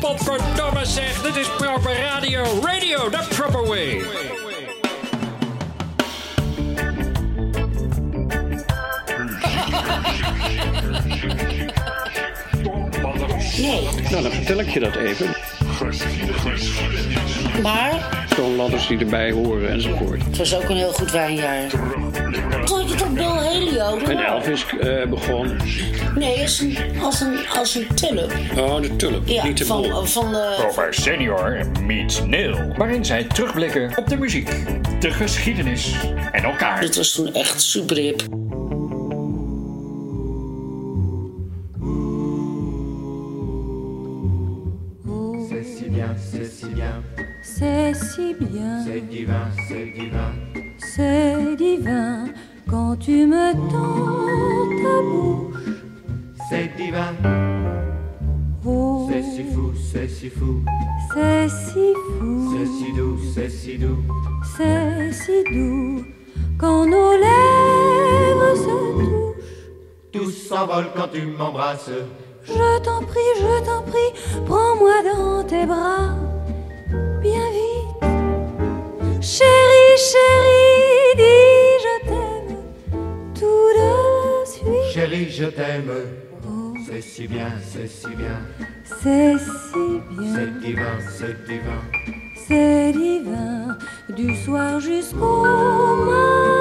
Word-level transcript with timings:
Potverdomme 0.00 0.84
zeg, 0.86 1.22
dit 1.22 1.36
is 1.36 1.48
proper 1.56 1.92
radio. 2.00 2.44
Radio, 2.62 3.08
the 3.10 3.26
proper 3.34 3.66
way. 3.68 4.02
Nee, 13.58 13.88
Nou, 14.10 14.22
dan 14.22 14.32
vertel 14.32 14.58
ik 14.60 14.68
je 14.68 14.80
dat 14.80 14.94
even. 14.96 15.26
maar 17.62 18.26
Toonladders 18.38 18.86
die 18.86 18.98
erbij 18.98 19.30
horen 19.30 19.70
enzovoort. 19.70 20.24
het 20.24 20.36
was 20.36 20.56
ook 20.56 20.68
een 20.68 20.76
heel 20.76 20.92
goed 20.92 21.10
wijnjaar. 21.10 21.70
Vond 22.64 22.90
je 22.90 22.96
toch 22.96 23.12
Bill 23.12 23.24
Helio? 23.24 23.98
En 23.98 24.18
Elvis 24.18 24.66
eh, 24.80 25.06
begon. 25.06 25.56
Nee, 26.14 26.40
als 26.40 26.60
een, 26.60 26.76
als 27.02 27.20
een, 27.20 27.38
als 27.56 27.74
een 27.74 27.86
tulp. 27.94 28.32
Oh, 28.56 28.80
de 28.80 28.96
tulp, 28.96 29.28
Ja, 29.28 29.44
niet 29.44 29.58
de 29.58 29.66
bol. 29.66 29.90
van, 29.90 30.08
van 30.08 30.32
de... 30.32 30.64
Over 30.68 30.94
Senior 30.94 31.66
meets 31.82 32.24
Neil. 32.24 32.72
Waarin 32.76 33.04
zij 33.04 33.24
terugblikken 33.24 33.92
op 33.96 34.08
de 34.08 34.16
muziek, 34.16 34.50
de 35.00 35.10
geschiedenis 35.10 35.94
en 36.32 36.44
elkaar. 36.44 36.80
Dit 36.80 36.96
was 36.96 37.12
toen 37.12 37.34
echt 37.34 37.62
super 37.62 37.96
hip. 37.96 38.22
Si 48.18 48.34
bien, 48.34 48.84
c'est 48.84 49.08
divin, 49.08 49.48
c'est 49.68 49.92
divin. 49.94 50.32
c'est 50.78 51.56
divin 51.56 52.24
quand 52.68 52.96
tu 52.96 53.26
me 53.26 53.52
tends 53.70 54.68
ta 54.82 54.96
bouche. 55.08 55.78
C'est 56.50 56.76
divin, 56.76 57.12
Oh, 58.66 59.08
c'est 59.08 59.22
si 59.22 59.44
fou, 59.44 59.72
c'est 59.92 60.08
si 60.08 60.28
fou, 60.28 60.62
c'est 61.14 61.48
si 61.48 61.94
fou, 62.18 62.54
c'est 62.56 62.66
si 62.66 62.92
doux, 62.92 63.18
c'est 63.34 63.48
si 63.48 63.78
doux. 63.78 64.02
c'est 64.56 65.12
si 65.12 65.44
doux 65.54 66.04
quand 66.58 66.86
nos 66.86 67.12
lèvres 67.12 68.54
se 68.64 68.76
touchent. 68.98 69.44
Tout 70.12 70.30
s'envole 70.30 70.88
quand 70.96 71.08
tu 71.12 71.22
m'embrasses. 71.38 71.90
Je 72.44 72.78
t'en 72.82 73.00
prie, 73.02 73.32
je 73.40 73.64
t'en 73.64 73.82
prie, 73.82 74.10
prends-moi 74.44 74.96
dans 75.04 75.44
tes 75.44 75.66
bras. 75.66 76.37
Chérie, 79.28 79.98
chérie, 80.10 81.16
dis 81.16 81.76
je 81.84 81.94
t'aime 82.08 82.56
tout 83.34 83.68
de 83.78 84.46
suite. 84.50 84.92
Chérie, 84.94 85.30
je 85.30 85.44
t'aime. 85.44 85.92
Oh, 86.48 86.72
C'est 86.86 87.02
si 87.02 87.28
bien, 87.28 87.52
c'est 87.70 87.86
si 87.88 88.08
bien, 88.16 88.40
c'est 89.02 89.36
si 89.36 90.00
bien, 90.10 90.34
c'est 90.34 90.58
divin, 90.60 90.96
c'est 91.10 91.44
divin. 91.46 91.82
c'est 92.46 92.92
divin, 92.92 93.76
du 94.16 94.34
soir 94.44 94.80
jusqu'au 94.80 95.42
matin. 96.06 96.57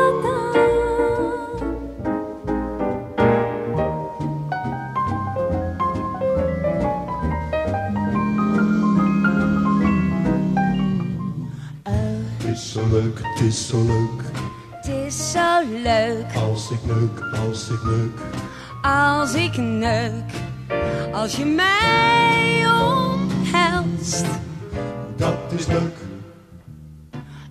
Leuk, 13.01 13.19
het 13.23 13.41
is 13.47 13.67
zo 13.67 13.83
leuk. 13.85 14.21
Het 14.71 14.87
is 14.87 15.31
zo 15.31 15.59
leuk 15.83 16.33
Als 16.35 16.71
ik 16.71 16.79
neuk, 16.85 17.19
als 17.47 17.69
ik 17.69 17.83
neuk. 17.83 18.19
als 18.81 19.33
ik 19.33 19.57
neuk, 19.57 20.23
als 21.13 21.35
je 21.35 21.45
mij 21.45 22.65
omhelst. 22.71 24.25
Dat 25.15 25.37
is 25.57 25.65
leuk. 25.67 25.95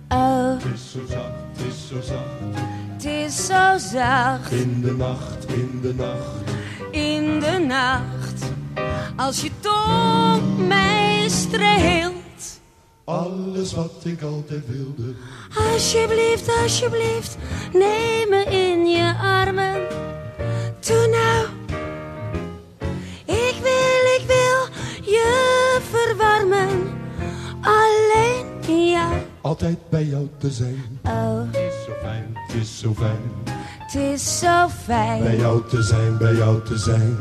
Oh, 0.09 0.53
Het 0.63 0.73
is 0.73 0.91
zo 0.91 0.99
zacht, 1.09 1.31
het 1.55 1.65
is 1.67 1.87
zo 1.87 2.01
zacht. 2.01 2.57
het 2.93 3.05
is 3.05 3.45
zo 3.45 3.77
zacht 3.97 4.51
In 4.51 4.81
de 4.81 4.91
nacht, 4.95 5.45
in 5.47 5.79
de 5.81 5.93
nacht. 5.93 6.51
in 6.91 7.39
de 7.39 7.65
nacht, 7.67 8.51
als 9.15 9.41
je 9.41 9.51
tong 9.59 10.67
mij 10.67 11.25
streelt. 11.29 12.15
Alles 13.09 13.73
wat 13.73 13.91
ik 14.03 14.21
altijd 14.21 14.63
wilde. 14.67 15.13
Alsjeblieft, 15.71 16.49
alsjeblieft, 16.61 17.37
neem 17.73 18.29
me 18.29 18.43
in 18.49 18.85
je 18.85 19.13
armen. 19.21 19.73
Doe 20.79 21.07
nou. 21.07 21.47
Ik 23.25 23.55
wil, 23.61 24.15
ik 24.17 24.23
wil 24.27 24.67
je 25.13 25.77
verwarmen. 25.91 26.69
Alleen 27.61 28.45
jou. 28.89 29.13
Altijd 29.41 29.77
bij 29.89 30.03
jou 30.03 30.27
te 30.37 30.51
zijn. 30.51 30.99
Oh, 31.03 31.39
Het 31.51 31.55
is 31.55 31.85
zo 31.85 31.91
fijn, 32.01 32.37
het 32.47 32.55
is 32.61 32.79
zo 32.79 32.93
fijn. 32.93 33.31
het 33.79 33.95
is 33.95 34.39
zo 34.39 34.67
Bij 34.87 35.19
fijn. 35.21 35.37
jou 35.37 35.67
te 35.69 35.81
zijn, 35.83 36.17
bij 36.17 36.35
jou 36.35 36.61
te 36.65 36.77
zijn. 36.77 37.17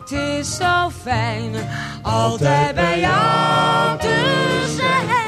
Het 0.00 0.10
is 0.10 0.56
zo 0.56 0.90
fijn. 1.02 1.54
Altijd 2.02 2.74
bij 2.74 3.00
jou 3.00 3.98
te 3.98 4.74
zijn. 4.76 5.19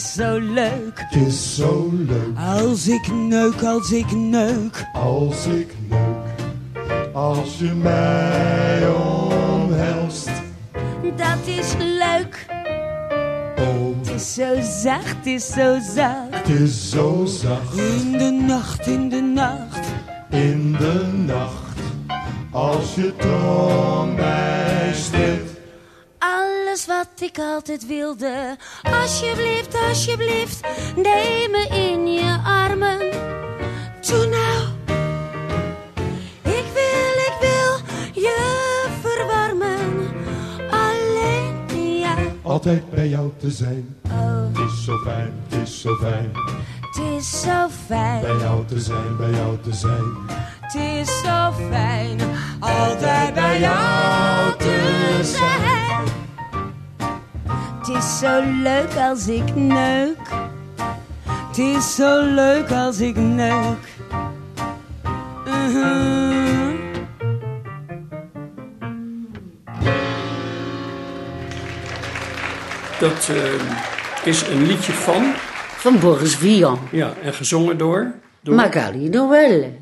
Is 0.00 0.12
zo 0.12 0.38
leuk. 0.38 0.92
het 0.94 1.26
is 1.26 1.54
zo 1.54 1.90
leuk. 1.92 2.36
Als 2.62 2.88
ik 2.88 3.12
neuk, 3.12 3.62
als 3.62 3.90
ik 3.92 4.12
neuk. 4.12 4.86
Als 4.92 5.46
ik 5.46 5.74
neuk. 5.88 7.14
Als 7.14 7.58
je 7.58 7.72
mij 7.74 8.88
omhelst. 8.88 10.28
Dat 11.16 11.46
is 11.46 11.74
leuk. 11.78 12.46
Oh, 13.58 13.98
Het 13.98 14.10
is 14.14 14.34
zo 14.34 14.54
zacht, 14.82 15.16
het 15.16 15.26
is 15.26 15.46
zo 15.52 15.78
zacht. 15.94 16.30
het 16.30 16.48
is 16.48 16.90
zo 16.90 17.24
zacht. 17.26 17.76
In 17.76 18.12
de 18.12 18.30
nacht, 18.46 18.86
in 18.86 19.08
de 19.08 19.20
nacht. 19.20 19.86
In 20.30 20.76
de 20.78 21.10
nacht. 21.26 21.78
Als 22.50 22.94
je 22.94 23.14
tong 23.16 24.16
mij 24.16 24.90
stilt. 24.94 25.49
Wat 26.86 27.08
ik 27.20 27.38
altijd 27.38 27.86
wilde. 27.86 28.56
Alsjeblieft, 28.82 29.74
alsjeblieft. 29.88 30.60
Neem 30.96 31.50
me 31.50 31.66
in 31.70 32.12
je 32.12 32.38
armen. 32.44 32.98
Doe 34.00 34.26
nou. 34.26 34.68
Ik 36.42 36.64
wil, 36.74 37.12
ik 37.28 37.34
wil 37.40 37.76
je 38.22 38.86
verwarmen. 39.02 40.08
Alleen 40.70 41.98
jou. 42.00 42.18
Altijd 42.42 42.90
bij 42.90 43.08
jou 43.08 43.30
te 43.38 43.50
zijn. 43.50 43.96
Oh, 44.10 44.46
Het 44.52 44.70
is 44.70 44.84
zo 44.84 44.96
fijn, 45.04 45.32
het 45.48 45.68
is 45.68 45.80
zo 45.80 45.94
fijn. 45.96 46.32
het 46.80 47.18
is 47.18 47.40
zo 47.40 47.68
fijn. 47.86 48.20
Bij 48.20 48.36
jou 48.36 48.66
te 48.66 48.80
zijn, 48.80 49.16
bij 49.16 49.30
jou 49.30 49.58
te 49.62 49.72
zijn. 49.72 50.04
Het 50.60 50.74
is 50.74 51.20
zo 51.20 51.52
fijn, 51.70 52.20
altijd 52.60 53.34
bij 53.34 53.60
jou 53.60 54.56
te 54.58 55.18
zijn. 55.22 56.28
Het 57.90 58.02
is 58.02 58.18
zo 58.18 58.42
leuk 58.62 58.94
als 58.96 59.28
ik 59.28 59.54
neuk. 59.54 60.16
Het 61.48 61.58
is 61.58 61.94
zo 61.94 62.24
leuk 62.24 62.70
als 62.70 63.00
ik 63.00 63.16
neuk. 63.16 63.78
Mhm. 65.44 66.76
Dat 73.00 73.28
eh, 73.28 74.26
is 74.26 74.48
een 74.48 74.66
liedje 74.66 74.92
van, 74.92 75.32
Van 75.76 75.98
Boris 76.00 76.36
Vian. 76.36 76.78
ja, 76.90 77.14
en 77.22 77.34
gezongen 77.34 77.78
door, 77.78 78.12
door 78.40 78.54
Magali 78.54 79.08
Noël. 79.08 79.72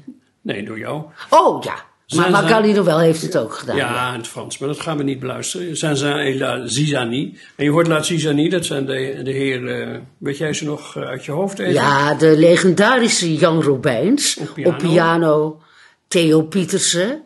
nee, 0.40 0.62
door 0.64 0.78
jou. 0.78 1.02
Oh 1.30 1.62
ja, 1.62 1.74
maar 2.16 2.30
Magali 2.30 2.72
Noël 2.72 2.98
heeft 2.98 3.22
het 3.22 3.36
ook 3.38 3.54
gedaan. 3.54 3.76
Ja, 3.76 4.12
in 4.12 4.18
het 4.18 4.28
Frans, 4.28 4.58
maar 4.58 4.68
dat 4.68 4.80
gaan 4.80 4.96
we 4.96 5.02
niet 5.02 5.20
beluisteren. 5.20 5.76
Zanza 5.76 6.18
et 6.18 6.38
la 6.38 6.66
Zizani. 6.66 7.38
En 7.56 7.64
je 7.64 7.70
hoort 7.70 7.86
la 7.86 8.02
Zizani, 8.02 8.48
dat 8.48 8.64
zijn 8.64 8.86
de, 8.86 9.20
de 9.24 9.30
heren, 9.30 10.08
weet 10.18 10.38
jij 10.38 10.52
ze 10.52 10.64
nog 10.64 10.96
eh, 10.96 11.02
uit 11.02 11.24
je 11.24 11.32
hoofd 11.32 11.58
even? 11.58 11.72
Ja, 11.72 12.14
de 12.14 12.38
legendarische 12.38 13.34
Jan 13.34 13.62
Robijns 13.62 14.36
Op 14.36 14.54
piano. 14.54 14.70
op 14.70 14.78
piano, 14.78 15.60
Theo 16.08 16.42
Pietersen 16.42 17.22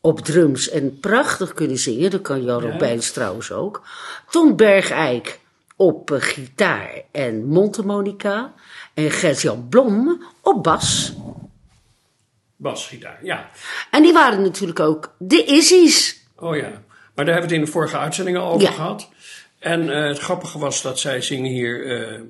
op 0.00 0.20
drums 0.20 0.70
en 0.70 0.98
prachtig 1.00 1.52
kunnen 1.54 1.78
zingen. 1.78 2.10
Dat 2.10 2.20
kan 2.20 2.44
Jan 2.44 2.62
Ja. 2.64 2.70
Robijns 2.70 3.10
trouwens 3.12 3.52
ook. 3.52 3.82
Ton 4.30 4.56
Bergijk 4.56 5.38
op 5.76 6.10
eh, 6.10 6.20
gitaar 6.20 6.90
en 7.12 7.46
mondharmonica. 7.46 8.52
En 8.94 9.10
Gert-Jan 9.10 9.66
Blom 9.68 10.22
op 10.42 10.62
bas. 10.62 11.12
Basgitaar, 12.60 13.18
ja. 13.22 13.50
En 13.90 14.02
die 14.02 14.12
waren 14.12 14.42
natuurlijk 14.42 14.80
ook 14.80 15.14
de 15.18 15.44
Izzy's. 15.44 16.26
Oh 16.36 16.56
ja, 16.56 16.62
maar 17.14 17.24
daar 17.24 17.34
hebben 17.34 17.34
we 17.34 17.40
het 17.40 17.52
in 17.52 17.60
de 17.60 17.70
vorige 17.70 17.98
uitzendingen 17.98 18.40
al 18.40 18.48
over 18.52 18.66
Ja. 18.68 18.72
gehad. 18.72 19.08
En 19.58 19.90
eh, 19.96 20.06
het 20.08 20.18
grappige 20.18 20.58
was 20.58 20.82
dat 20.82 20.98
zij 21.00 21.20
zingen 21.22 21.50
hier, 21.50 21.86
eh, 22.12 22.20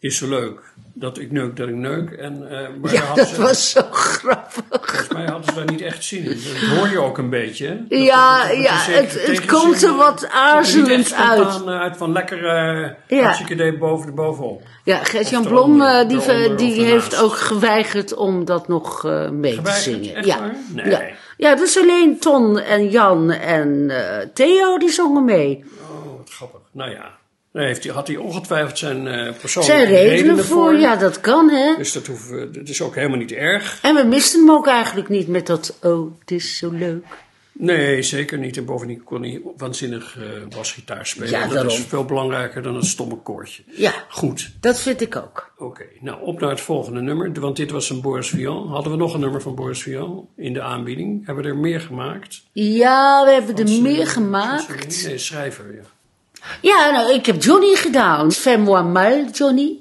is 0.00 0.16
zo 0.16 0.28
leuk, 0.28 0.60
dat 0.94 1.18
ik 1.18 1.30
neuk, 1.32 1.56
dat 1.56 1.68
ik 1.68 1.74
neuk. 1.74 2.10
En, 2.10 2.50
eh, 2.50 2.68
maar 2.80 2.92
Ja, 2.92 3.14
dat 3.14 3.26
ze- 3.28 3.40
was 3.42 3.70
zo 3.70 3.80
grappig. 3.90 4.62
Volgens 4.70 5.08
mij 5.08 5.24
hadden 5.24 5.44
ze 5.44 5.54
daar 5.54 5.70
niet 5.70 5.80
echt 5.80 6.04
zin 6.04 6.24
in. 6.24 6.28
Dat 6.28 6.78
hoor 6.78 6.88
je 6.88 6.98
ook 6.98 7.18
een 7.18 7.30
beetje. 7.30 7.66
hè? 7.66 7.74
Dat- 7.88 7.98
Ja, 7.98 8.38
dat- 8.46 8.48
dat 8.56 8.62
ja, 8.64 8.76
het- 8.76 9.26
het 9.26 9.44
komt 9.46 9.82
er 9.82 9.94
wat 9.96 10.28
aarzelend 10.30 11.12
uit. 11.14 11.62
eh, 11.66 11.80
uit 11.80 11.96
van 11.96 12.12
lekker 12.12 12.38
uh, 12.38 12.90
Ja. 13.20 13.72
boven 13.78 14.06
de 14.06 14.12
bovenop. 14.12 14.62
Ja, 14.84 15.04
Gert-Jan 15.04 15.42
Blom 15.42 15.72
die, 15.72 15.82
eronder 15.82 16.56
die 16.56 16.82
heeft 16.84 17.16
ook 17.22 17.36
geweigerd 17.36 18.14
om 18.14 18.44
dat 18.44 18.68
nog 18.68 19.02
mee 19.04 19.54
Geweigerd? 19.54 19.64
te 19.64 19.80
zingen. 19.80 20.14
Echt 20.14 20.26
ja. 20.26 20.38
waar? 20.38 20.54
Nee. 20.74 20.90
Ja. 20.90 21.00
ja, 21.36 21.54
dus 21.54 21.78
alleen 21.78 22.18
Ton 22.18 22.58
en 22.58 22.88
Jan 22.88 23.30
en 23.30 23.90
Theo 24.34 24.78
die 24.78 24.90
zongen 24.90 25.24
mee. 25.24 25.64
Oh, 25.80 26.16
wat 26.16 26.30
grappig. 26.30 26.60
Nou 26.72 26.90
ja, 26.90 27.18
daar 27.52 27.64
heeft 27.64 27.84
hij, 27.84 27.92
had 27.92 28.06
hij 28.06 28.16
ongetwijfeld 28.16 28.78
zijn 28.78 29.06
eh 29.06 29.32
persoonlijke 29.40 29.78
Zijn 29.78 29.92
redenen 29.94 30.44
voor, 30.44 30.74
ja, 30.74 30.96
dat 30.96 31.20
kan 31.20 31.50
hè. 31.50 31.74
Dus 31.76 31.92
dat, 31.92 32.06
hoeven 32.06 32.38
we, 32.38 32.50
dat 32.50 32.68
is 32.68 32.82
ook 32.82 32.94
helemaal 32.94 33.18
niet 33.18 33.32
erg. 33.32 33.78
En 33.82 33.94
we 33.94 34.04
misten 34.04 34.40
hem 34.40 34.50
ook 34.50 34.66
eigenlijk 34.66 35.08
niet 35.08 35.28
met 35.28 35.46
dat, 35.46 35.78
oh, 35.82 36.10
het 36.20 36.30
is 36.30 36.56
zo 36.58 36.70
leuk. 36.70 37.04
Nee, 37.52 38.02
zeker 38.02 38.38
niet. 38.38 38.56
En 38.56 38.64
bovendien 38.64 39.04
kon 39.04 39.22
hij 39.22 39.40
waanzinnig 39.56 40.16
eh 40.18 40.56
basgitaar 40.56 41.06
spelen. 41.06 41.30
Ja, 41.30 41.40
dat 41.44 41.52
daarom. 41.52 41.72
is 41.72 41.78
veel 41.80 42.04
belangrijker 42.04 42.62
dan 42.62 42.74
een 42.74 42.82
stomme 42.82 43.16
koortje. 43.16 43.62
Ja, 43.66 43.92
Goed, 44.08 44.50
dat 44.60 44.80
vind 44.80 45.00
ik 45.00 45.16
ook. 45.16 45.52
oké. 45.58 45.84
Nou, 46.00 46.22
op 46.22 46.40
naar 46.40 46.50
het 46.50 46.60
volgende 46.60 47.00
nummer. 47.00 47.40
Want 47.40 47.56
dit 47.56 47.70
was 47.70 47.90
een 47.90 48.00
Boris 48.00 48.28
Vian. 48.28 48.68
Hadden 48.68 48.92
we 48.92 48.98
nog 48.98 49.14
een 49.14 49.20
nummer 49.20 49.42
van 49.42 49.54
Boris 49.54 49.82
Vian 49.82 50.28
in 50.36 50.52
de 50.52 50.62
aanbieding? 50.62 51.26
Hebben 51.26 51.44
we 51.44 51.50
er 51.50 51.56
meer 51.56 51.80
gemaakt? 51.80 52.42
Ja, 52.52 53.24
we 53.24 53.32
hebben 53.32 53.56
er 53.56 53.82
meer 53.82 54.06
gemaakt. 54.06 55.04
Nee, 55.06 55.18
schrijver, 55.18 55.74
ja. 55.74 55.82
Ja, 56.60 56.90
nou, 56.90 57.12
ik 57.12 57.26
heb 57.26 57.42
Johnny 57.42 57.74
gedaan. 57.74 58.32
Fais-moi 58.32 58.82
mal, 58.82 59.24
Johnny. 59.32 59.78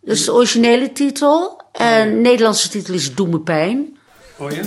Dat 0.00 0.16
is 0.16 0.24
de 0.24 0.32
originele 0.32 0.92
titel. 0.92 1.60
En 1.72 2.10
de 2.10 2.20
Nederlandse 2.20 2.68
titel 2.68 2.94
is 2.94 3.14
Doe 3.14 3.28
me 3.28 3.40
pijn. 3.40 3.98
Oh 4.36 4.50
ja? 4.50 4.62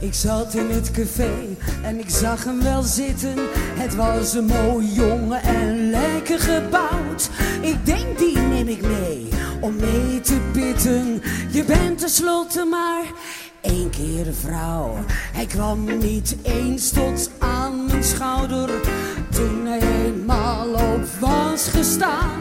Ik 0.00 0.16
zat 0.16 0.54
in 0.54 0.70
het 0.70 0.90
café 0.90 1.30
en 1.82 1.98
ik 1.98 2.10
zag 2.10 2.44
hem 2.44 2.62
wel 2.62 2.82
zitten. 2.82 3.34
Het 3.78 3.94
was 3.94 4.34
een 4.34 4.44
mooi 4.44 4.92
jongen 4.92 5.42
en 5.42 5.69
gebouwd. 6.38 7.30
Ik 7.60 7.86
denk, 7.86 8.18
die 8.18 8.38
neem 8.38 8.68
ik 8.68 8.82
mee 8.82 9.28
om 9.60 9.76
mee 9.76 10.20
te 10.20 10.38
pitten. 10.52 11.22
Je 11.50 11.64
bent 11.64 11.98
tenslotte 11.98 12.64
maar 12.64 13.04
één 13.60 13.90
keer 13.90 14.26
een 14.26 14.34
vrouw. 14.34 14.96
Hij 15.32 15.46
kwam 15.46 15.98
niet 15.98 16.36
eens 16.42 16.90
tot 16.90 17.30
aan 17.38 17.86
mijn 17.86 18.04
schouder. 18.04 18.70
Toen 19.30 19.66
hij 19.66 19.80
eenmaal 20.04 20.68
op 20.68 21.04
was 21.20 21.68
gestaan. 21.68 22.40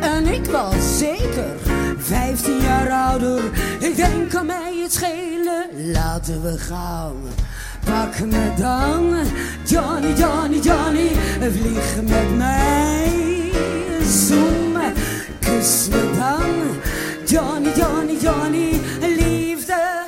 En 0.00 0.26
ik 0.26 0.46
was 0.46 0.98
zeker 0.98 1.56
15 1.98 2.60
jaar 2.60 2.90
ouder. 2.90 3.42
Ik 3.78 3.96
denk 3.96 4.34
aan 4.34 4.46
mij 4.46 4.80
het 4.82 4.92
schelen, 4.92 5.92
laten 5.92 6.42
we 6.42 6.58
gaan. 6.58 7.14
Pak 7.84 8.20
me 8.20 8.52
dan, 8.56 9.14
Johnny, 9.64 10.12
Johnny, 10.12 10.58
Johnny, 10.58 11.10
vlieg 11.40 12.02
met 12.02 12.36
mij. 12.36 13.29
Kus 14.30 15.88
me 15.88 16.10
dan, 16.16 16.80
Johnny, 17.26 17.72
Johnny, 17.74 18.16
Johnny, 18.20 18.80
liefde 19.00 20.04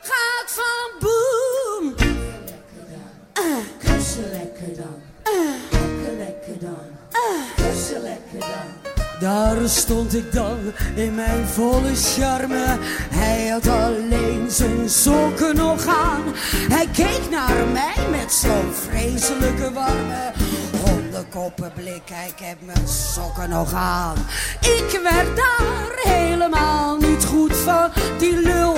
gaat 0.00 0.46
van 0.46 0.90
boem. 1.00 1.94
Kussen 3.78 4.30
lekker 4.30 4.76
dan, 4.76 5.02
pakken 5.70 6.16
lekker 6.18 6.58
dan, 6.60 6.86
kussen 7.56 8.02
lekker 8.02 8.38
dan. 8.38 8.96
Daar 9.20 9.68
stond 9.68 10.14
ik 10.14 10.32
dan 10.32 10.58
in 10.94 11.14
mijn 11.14 11.46
volle 11.46 11.94
charme. 11.94 12.76
Hij 13.10 13.48
had 13.48 13.68
alleen 13.68 14.50
zijn 14.50 14.90
sokken 14.90 15.56
nog 15.56 15.86
aan. 15.86 16.22
Hij 16.68 16.86
keek 16.92 17.30
naar 17.30 17.66
mij 17.72 18.08
met 18.10 18.32
zo'n 18.32 18.72
vreselijke 18.72 19.72
warme 19.72 20.32
hondenkoppenblik. 21.18 22.10
Ik 22.26 22.38
heb 22.38 22.56
mijn 22.60 22.88
sokken 22.88 23.48
nog 23.48 23.72
aan. 23.72 24.16
Ik 24.60 25.00
werd 25.02 25.36
daar 25.36 26.14
helemaal 26.14 26.96
niet 26.96 27.24
goed 27.24 27.56
van. 27.56 27.90
Die 28.18 28.42
lul 28.42 28.76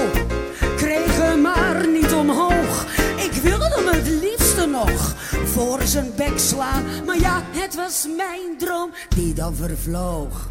kreeg 0.76 1.16
hem 1.16 1.40
maar 1.40 1.88
niet 1.88 2.12
omhoog. 2.12 2.86
Ik 3.16 3.32
wilde 3.32 3.68
hem 3.74 3.86
het 3.86 4.08
liefste 4.08 4.66
nog 4.66 5.14
voor 5.44 5.80
zijn 5.82 6.12
bek 6.16 6.38
slaan. 6.38 6.84
Maar 7.06 7.18
ja, 7.18 7.42
het 7.50 7.74
was 7.74 8.06
mijn 8.16 8.58
droom 8.58 8.90
die 9.08 9.34
dan 9.34 9.54
vervloog. 9.54 10.48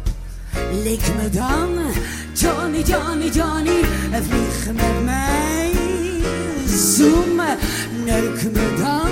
Lik 0.82 1.14
me 1.16 1.30
dan, 1.30 1.78
Johnny, 2.32 2.82
Johnny, 2.82 3.28
Johnny, 3.28 3.84
vlieg 4.10 4.72
met 4.72 5.04
mij. 5.04 5.72
Zoom, 6.66 7.40
neuk 8.04 8.42
me 8.52 8.74
dan, 8.78 9.10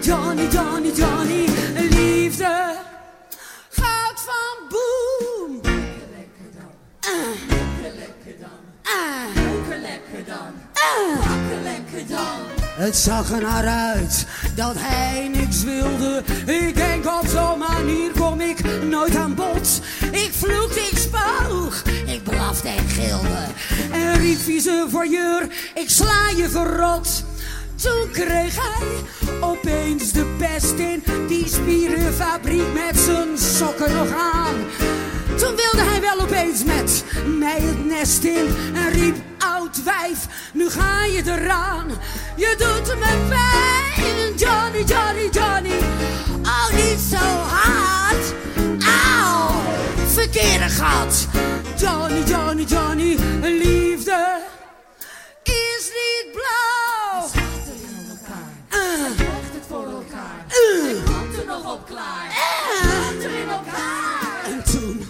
Johnny, 0.00 0.48
Johnny, 0.50 0.90
Johnny, 0.94 1.44
gaat 3.70 4.20
van 4.26 4.68
boem. 4.68 5.60
Het 12.80 12.96
zag 12.96 13.30
er 13.30 13.42
naar 13.42 13.66
uit 13.66 14.26
dat 14.54 14.74
hij 14.78 15.28
niks 15.28 15.62
wilde. 15.62 16.22
Ik 16.46 16.74
denk 16.74 17.06
op 17.06 17.26
zo'n 17.26 17.58
manier 17.58 18.10
kom 18.18 18.40
ik 18.40 18.82
nooit 18.82 19.16
aan 19.16 19.34
bod. 19.34 19.80
Ik 20.12 20.30
vloekte, 20.32 20.80
ik 20.80 20.98
spoog, 20.98 21.82
ik 22.06 22.22
blafte 22.22 22.68
en 22.68 22.88
gilde. 22.88 23.46
En 23.92 24.14
riep 24.14 24.38
vieze 24.38 24.86
voyeur, 24.90 25.46
ik 25.74 25.90
sla 25.90 26.28
je 26.36 26.48
verrot. 26.48 27.24
Toen 27.82 28.10
kreeg 28.12 28.56
hij 28.56 28.88
opeens 29.40 30.12
de 30.12 30.34
pest 30.38 30.72
in 30.72 31.02
die 31.28 31.48
spierenfabriek 31.48 32.72
met 32.72 32.98
zijn 32.98 33.38
sokken 33.38 33.94
nog 33.94 34.08
aan. 34.12 34.54
Toen 35.36 35.56
wilde 35.56 35.82
hij 35.82 36.00
wel 36.00 36.20
opeens 36.20 36.64
met 36.64 37.04
mij 37.38 37.60
het 37.60 37.84
nest 37.84 38.24
in 38.24 38.56
en 38.74 38.90
riep 38.90 39.16
oud 39.38 39.82
wijf, 39.82 40.26
nu 40.52 40.70
ga 40.70 41.04
je 41.04 41.22
eraan. 41.24 41.86
Je 42.36 42.54
doet 42.58 42.98
me 42.98 43.16
pijn, 43.28 44.34
Johnny, 44.36 44.82
Johnny, 44.84 45.28
Johnny. 45.30 45.78
Oh, 46.42 46.70
niet 46.74 47.00
zo 47.10 47.26
hard. 47.48 48.34
Auw, 49.16 49.62
verkeerde 50.06 50.68
gat. 50.68 51.26
Johnny, 51.76 52.22
Johnny, 52.22 52.62
Johnny, 52.62 53.16
liefde 53.40 54.48
is 55.80 55.90
niet 55.92 56.32
blauw. 56.32 56.69
Uh. 61.50 63.08
En 64.46 64.64
toen, 64.64 65.08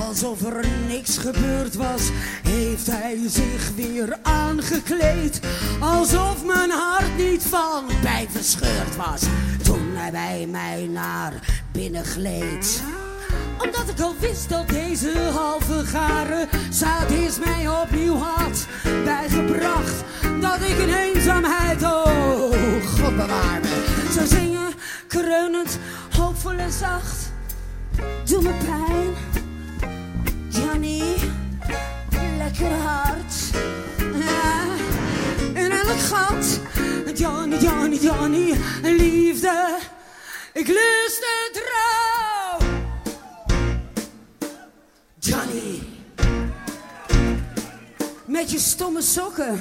als 0.00 0.06
Alsof 0.06 0.42
er 0.42 0.66
niks 0.88 1.18
gebeurd 1.18 1.74
was, 1.74 2.02
heeft 2.42 2.86
hij 2.86 3.18
zich 3.26 3.70
weer 3.74 4.18
aangekleed. 4.22 5.40
Alsof 5.80 6.44
mijn 6.44 6.70
hart 6.70 7.16
niet 7.16 7.42
van 7.42 7.84
bij 8.02 8.26
verscheurd 8.30 8.96
was. 8.96 9.22
Toen 9.62 9.90
hij 9.94 10.10
bij 10.10 10.46
mij 10.50 10.88
naar 10.92 11.32
binnen 11.72 12.04
gleed 12.04 12.82
omdat 13.64 13.88
ik 13.88 14.00
al 14.00 14.14
wist 14.18 14.48
dat 14.48 14.68
deze 14.68 15.18
halve 15.32 15.84
garen 15.84 16.48
Sadis 16.70 17.38
mij 17.38 17.68
opnieuw 17.68 18.16
had 18.16 18.66
bijgebracht. 19.04 20.04
Dat 20.40 20.60
ik 20.60 20.78
in 20.78 20.94
eenzaamheid, 20.94 21.82
oh 21.82 22.52
God 23.00 23.16
bewaar 23.16 23.60
me, 23.60 24.08
zou 24.12 24.26
zingen, 24.26 24.68
kreunend, 25.12 25.78
hoopvol 26.16 26.58
en 26.58 26.72
zacht. 26.72 27.32
Doe 28.24 28.42
me 28.42 28.52
pijn, 28.64 29.14
Johnny, 30.48 31.02
lekker 32.38 32.70
hard. 32.70 33.34
Ja, 33.98 34.64
in 35.60 35.70
elk 35.70 36.00
gat, 36.00 36.60
Johnny, 37.14 37.56
Johnny, 37.56 37.96
Johnny, 37.96 38.56
liefde. 38.82 39.78
Ik 40.52 40.66
lust 40.66 41.20
het 41.20 41.62
trouw. 41.62 42.68
Johnny. 45.18 45.82
Met 48.26 48.50
je 48.50 48.58
stomme 48.58 49.02
sokken. 49.02 49.60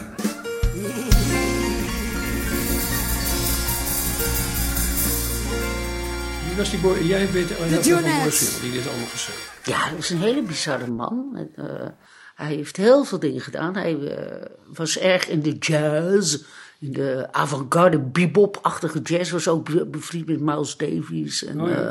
Was 6.57 6.69
die 6.69 6.79
boy? 6.79 6.97
Jij 7.03 7.31
weet 7.31 7.47
De 7.47 7.55
dat 7.69 7.87
van. 7.87 8.01
Boris 8.01 8.59
die 8.61 8.71
dit 8.71 8.87
allemaal 8.87 9.07
geschreven. 9.07 9.41
Ja, 9.63 9.89
dat 9.89 9.99
is 9.99 10.09
een 10.09 10.21
hele 10.21 10.41
bizarre 10.41 10.87
man. 10.91 11.29
En, 11.35 11.51
eh, 11.55 11.87
hij 12.35 12.55
heeft 12.55 12.77
heel 12.77 13.03
veel 13.03 13.19
dingen 13.19 13.41
gedaan. 13.41 13.75
Hij 13.75 14.07
eh, 14.17 14.45
was 14.73 14.97
erg 14.99 15.27
in 15.27 15.41
de 15.41 15.57
jazz, 15.57 16.37
in 16.79 16.93
de 16.93 17.27
avant-garde, 17.31 17.99
bebop-achtige 17.99 18.99
jazz. 19.01 19.31
Was 19.31 19.47
ook 19.47 19.65
be- 19.73 19.85
bevriend 19.85 20.25
met 20.27 20.39
Miles 20.39 20.77
Davis. 20.77 21.43
En, 21.43 21.61
Oh, 21.61 21.69
ja. 21.69 21.75
eh, 21.75 21.89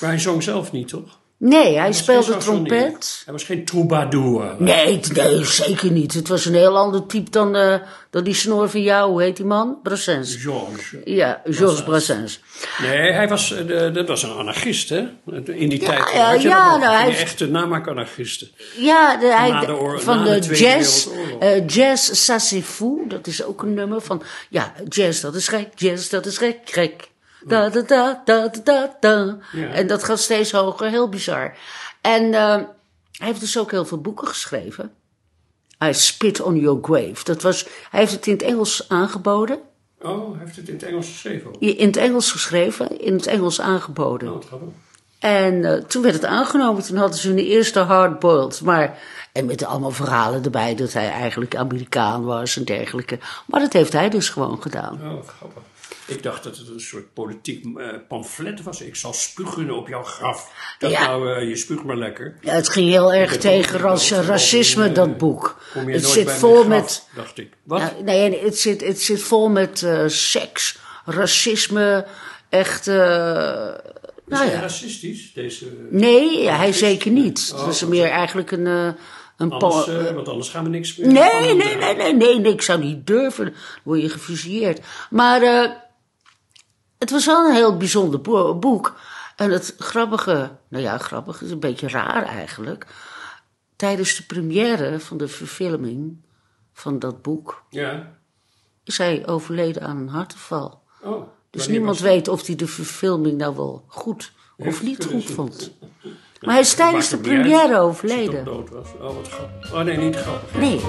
Maar 0.00 0.10
hij 0.10 0.18
zong 0.18 0.42
zelf 0.42 0.72
niet, 0.72 0.88
toch? 0.88 1.18
Nee, 1.40 1.78
hij 1.78 1.92
speelde 1.92 2.36
trompet. 2.36 3.22
Hij 3.24 3.32
was 3.32 3.44
geen 3.44 3.64
troubadour. 3.64 4.54
Nee, 4.58 5.00
nee, 5.12 5.44
zeker 5.44 5.90
niet. 5.90 6.14
Het 6.14 6.28
was 6.28 6.44
een 6.44 6.54
heel 6.54 6.78
ander 6.78 7.06
type 7.06 7.30
dan, 7.30 7.56
eh, 7.56 7.74
dan 8.10 8.24
die 8.24 8.34
snor 8.34 8.70
van 8.70 8.82
jou. 8.82 9.10
Hoe 9.10 9.22
heet 9.22 9.36
die 9.36 9.44
man? 9.46 9.78
Brassens. 9.82 10.36
Georges. 10.36 10.94
Ja, 11.04 11.40
Georges 11.44 11.82
Brassens. 11.82 12.40
Nee, 12.82 13.12
hij 13.12 13.28
was, 13.28 13.52
eh, 13.52 13.94
dat 13.94 14.08
was 14.08 14.22
een 14.22 14.32
anarchist, 14.32 14.88
hè? 14.88 15.04
In 15.44 15.68
die 15.68 15.78
tijd. 15.78 16.10
ja, 16.12 16.32
ja, 16.32 16.76
nou, 16.76 16.94
hij 16.94 17.16
echte 17.18 17.46
namaak-anarchisten. 17.46 18.48
Ja, 18.76 19.16
de, 19.16 19.26
hij, 19.34 19.50
Na 19.50 19.60
de 19.60 19.76
oor- 19.76 20.00
van 20.00 20.24
de, 20.24 20.38
jazz. 20.38 21.06
Eh, 21.40 21.66
jazz 21.66 22.30
Ça 22.30 22.34
c'est 22.38 22.64
fou, 22.64 23.08
dat 23.08 23.26
is 23.26 23.44
ook 23.44 23.62
een 23.62 23.74
nummer 23.74 24.00
van. 24.00 24.22
Ja, 24.48 24.72
jazz 24.88 25.20
dat 25.20 25.34
is 25.34 25.48
gek, 25.48 25.68
jazz 25.74 26.08
dat 26.08 26.26
is 26.26 26.38
gek, 26.38 26.56
gek. 26.64 27.08
Da 27.44 27.68
da 27.68 27.82
da 27.82 28.22
da 28.24 28.48
da 28.48 28.62
da. 28.64 28.96
da. 29.00 29.38
Ja. 29.52 29.68
En 29.68 29.86
dat 29.86 30.04
gaat 30.04 30.18
steeds 30.18 30.52
hoger, 30.52 30.88
heel 30.88 31.08
bizar. 31.08 31.56
En 32.00 32.34
eh, 32.34 32.54
hij 33.12 33.26
heeft 33.26 33.40
dus 33.40 33.58
ook 33.58 33.70
heel 33.70 33.84
veel 33.84 34.00
boeken 34.00 34.28
geschreven. 34.28 34.92
I 35.84 35.94
Spit 35.94 36.40
on 36.40 36.56
Your 36.56 36.78
Grave. 36.82 37.24
Dat 37.24 37.42
was, 37.42 37.64
hij 37.90 38.00
heeft 38.00 38.12
het 38.12 38.26
in 38.26 38.32
het 38.32 38.42
Engels 38.42 38.88
aangeboden. 38.88 39.58
Oh, 40.00 40.30
hij 40.30 40.44
heeft 40.44 40.56
het 40.56 40.68
in 40.68 40.74
het 40.74 40.82
Engels 40.82 41.06
geschreven 41.06 41.48
ook. 41.48 41.60
In 41.60 41.86
het 41.86 41.96
Engels 41.96 42.32
geschreven, 42.32 43.00
in 43.00 43.12
het 43.12 43.26
Engels 43.26 43.60
aangeboden. 43.60 44.32
Oh, 44.32 44.44
grappig. 44.44 44.68
En 45.18 45.64
eh, 45.64 45.82
toen 45.82 46.02
werd 46.02 46.14
het 46.14 46.24
aangenomen. 46.24 46.82
Toen 46.82 46.96
hadden 46.96 47.18
ze 47.18 47.30
een 47.30 47.38
eerste 47.38 47.78
hardboiled. 47.78 48.60
Maar, 48.60 48.98
en 49.32 49.46
met 49.46 49.64
allemaal 49.64 49.90
verhalen 49.90 50.44
erbij 50.44 50.74
dat 50.74 50.92
hij 50.92 51.10
eigenlijk 51.10 51.56
Amerikaan 51.56 52.24
was 52.24 52.56
en 52.56 52.64
dergelijke. 52.64 53.18
Maar 53.46 53.60
dat 53.60 53.72
heeft 53.72 53.92
hij 53.92 54.08
dus 54.08 54.28
gewoon 54.28 54.62
gedaan. 54.62 54.92
Oh, 54.94 55.28
grappig. 55.28 55.62
Ik 56.10 56.22
dacht 56.22 56.44
dat 56.44 56.56
het 56.56 56.68
een 56.68 56.80
soort 56.80 57.12
politiek 57.14 57.64
eh, 57.78 57.86
pamflet 58.08 58.62
was. 58.62 58.80
Ik 58.80 58.96
zal 58.96 59.12
spugen 59.12 59.70
op 59.70 59.88
jouw 59.88 60.02
graf. 60.02 60.52
Dat 60.78 60.90
Ja. 60.90 61.06
nou, 61.06 61.34
eh, 61.34 61.48
je 61.48 61.56
spuugt 61.56 61.84
maar 61.84 61.96
lekker. 61.96 62.36
Ja, 62.40 62.52
het 62.52 62.68
ging 62.68 62.88
heel 62.88 63.12
erg 63.12 63.36
tegen 63.36 63.78
ras- 63.78 64.10
racisme, 64.10 64.88
eh, 64.88 64.94
dat 64.94 65.18
boek. 65.18 65.56
Kom 65.72 65.88
je 65.88 65.94
Het 65.94 66.06
zit 66.06 66.30
vol 66.30 66.54
graf, 66.54 66.66
met. 66.66 67.06
dacht 67.14 67.38
ik. 67.38 67.52
Wat? 67.62 67.80
Ja, 67.80 67.92
nee, 68.04 68.38
het 68.44 68.58
zit, 68.58 68.80
het 68.86 69.00
zit 69.00 69.22
vol 69.22 69.48
met 69.48 69.86
seks, 70.06 70.78
racisme, 71.04 72.06
echt. 72.48 72.86
Is 72.86 72.94
nou 74.36 74.44
hij 74.44 74.54
ja. 74.54 74.60
racistisch, 74.60 75.32
deze... 75.34 75.66
Nee, 75.90 76.48
hij 76.48 76.72
zeker 76.72 77.10
niet. 77.10 77.52
Oh, 77.54 77.64
Het 77.64 77.74
is 77.74 77.80
wat 77.80 77.90
meer 77.90 78.08
eigenlijk 78.08 78.50
een. 78.50 78.66
een 78.66 78.96
Anders, 79.52 79.86
want 80.14 80.28
anders 80.28 80.48
gaan 80.48 80.64
we 80.64 80.70
niks 80.70 80.96
meer 80.96 81.06
Nee, 81.12 81.54
nee, 81.54 81.74
nee, 81.76 81.94
nee, 81.94 82.14
nee, 82.14 82.38
nee, 82.40 82.52
ik 82.52 82.62
zou 82.62 82.84
niet 82.84 83.06
durven. 83.06 83.44
Dan 83.44 83.54
word 83.82 84.00
je 84.02 84.08
gefusilleerd. 84.08 84.80
Maar 85.10 85.40
het 87.00 87.10
was 87.10 87.26
wel 87.26 87.46
een 87.48 87.54
heel 87.54 87.76
bijzonder 87.76 88.20
bo- 88.20 88.54
boek. 88.58 88.96
En 89.36 89.50
het 89.50 89.74
grappige, 89.78 90.50
nou 90.68 90.82
ja, 90.84 90.98
grappig 90.98 91.42
is 91.42 91.50
een 91.50 91.60
beetje 91.60 91.88
raar 91.88 92.22
eigenlijk. 92.22 92.86
Tijdens 93.76 94.16
de 94.16 94.22
première 94.22 95.00
van 95.00 95.16
de 95.16 95.28
verfilming 95.28 96.16
van 96.72 96.98
dat 96.98 97.22
boek 97.22 97.62
Ja. 97.70 98.12
is 98.84 98.98
hij 98.98 99.26
overleden 99.26 99.82
aan 99.82 99.96
een 99.96 100.08
hartaanval. 100.08 100.82
Oh, 101.02 101.26
Dus 101.50 101.68
niemand 101.68 101.98
weet 101.98 102.28
of 102.28 102.46
hij 102.46 102.56
de 102.56 102.66
verfilming 102.66 103.38
nou 103.38 103.56
wel 103.56 103.84
goed 103.86 104.32
of 104.56 104.82
niet 104.82 105.04
goed 105.04 105.24
vond. 105.24 105.70
Maar 106.40 106.50
hij 106.52 106.60
is 106.60 106.74
tijdens 106.74 107.08
de 107.08 107.18
première 107.18 107.78
overleden. 107.78 108.44
dood 108.44 108.70
was. 108.70 108.86
Oh, 109.00 109.14
wat 109.14 109.28
grappig. 109.28 109.72
Oh 109.74 109.80
nee, 109.80 109.96
niet 109.96 110.16
grappig. 110.16 110.58
Nee, 110.60 110.80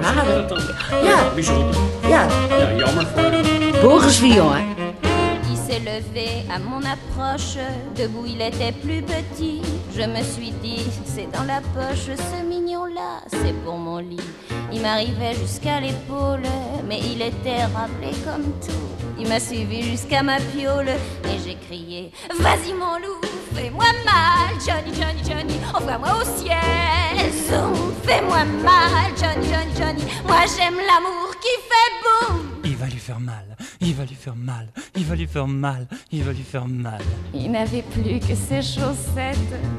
raar 0.00 0.48
dan? 0.48 0.60
Ja. 1.04 1.34
Bijzonder. 1.34 1.76
Ja, 2.02 2.26
Ja, 2.48 2.72
jammer 2.76 3.06
voor 3.06 3.20
hem. 3.22 3.80
Boris 3.82 4.18
Vian 4.18 4.52
hè. 4.56 4.77
Levé 5.78 6.44
à 6.52 6.58
mon 6.58 6.78
approche, 6.78 7.56
debout 7.96 8.26
il 8.26 8.42
était 8.42 8.72
plus 8.72 9.00
petit. 9.00 9.62
Je 9.96 10.02
me 10.02 10.22
suis 10.24 10.50
dit, 10.60 10.84
c'est 11.04 11.30
dans 11.30 11.44
la 11.44 11.60
poche, 11.60 12.16
ce 12.16 12.44
mignon-là, 12.44 13.20
c'est 13.28 13.54
pour 13.64 13.76
mon 13.76 13.98
lit. 13.98 14.18
Il 14.72 14.82
m'arrivait 14.82 15.34
jusqu'à 15.34 15.78
l'épaule, 15.78 16.42
mais 16.88 16.98
il 16.98 17.22
était 17.22 17.64
rappelé 17.64 18.10
comme 18.24 18.44
tout. 18.60 19.20
Il 19.20 19.28
m'a 19.28 19.38
suivi 19.38 19.82
jusqu'à 19.82 20.22
ma 20.22 20.40
piole 20.40 20.88
et 20.88 21.38
j'ai 21.44 21.54
crié, 21.54 22.10
vas-y 22.40 22.72
mon 22.72 22.98
loup, 22.98 23.20
fais-moi 23.54 23.86
mal, 24.04 24.58
Johnny, 24.66 24.94
Johnny, 24.96 25.22
Johnny, 25.24 25.60
envoie-moi 25.72 26.08
au 26.20 26.24
ciel. 26.40 27.32
Zoom, 27.48 27.94
fais-moi 28.04 28.44
mal, 28.64 29.12
Johnny, 29.16 29.46
Johnny, 29.46 29.72
Johnny, 29.78 30.02
moi 30.26 30.40
j'aime 30.56 30.76
l'amour 30.76 31.34
qui 31.40 31.54
fait 31.68 32.32
boum. 32.34 32.47
Il 32.78 32.84
va 32.84 32.90
lui 32.90 33.00
faire 33.00 33.18
mal, 33.18 33.56
il 33.80 33.92
va 33.92 34.04
lui 34.04 34.14
faire 34.14 34.36
mal, 34.36 34.68
il 34.94 35.04
va 35.04 35.16
lui 35.16 35.26
faire 35.26 35.48
mal, 35.48 35.88
il 36.12 36.22
va 36.22 36.30
lui 36.30 36.44
faire 36.44 36.68
mal. 36.68 37.00
Il 37.34 37.50
n'avait 37.50 37.82
plus 37.82 38.20
que 38.20 38.36
ses 38.36 38.62
chaussettes, 38.62 39.36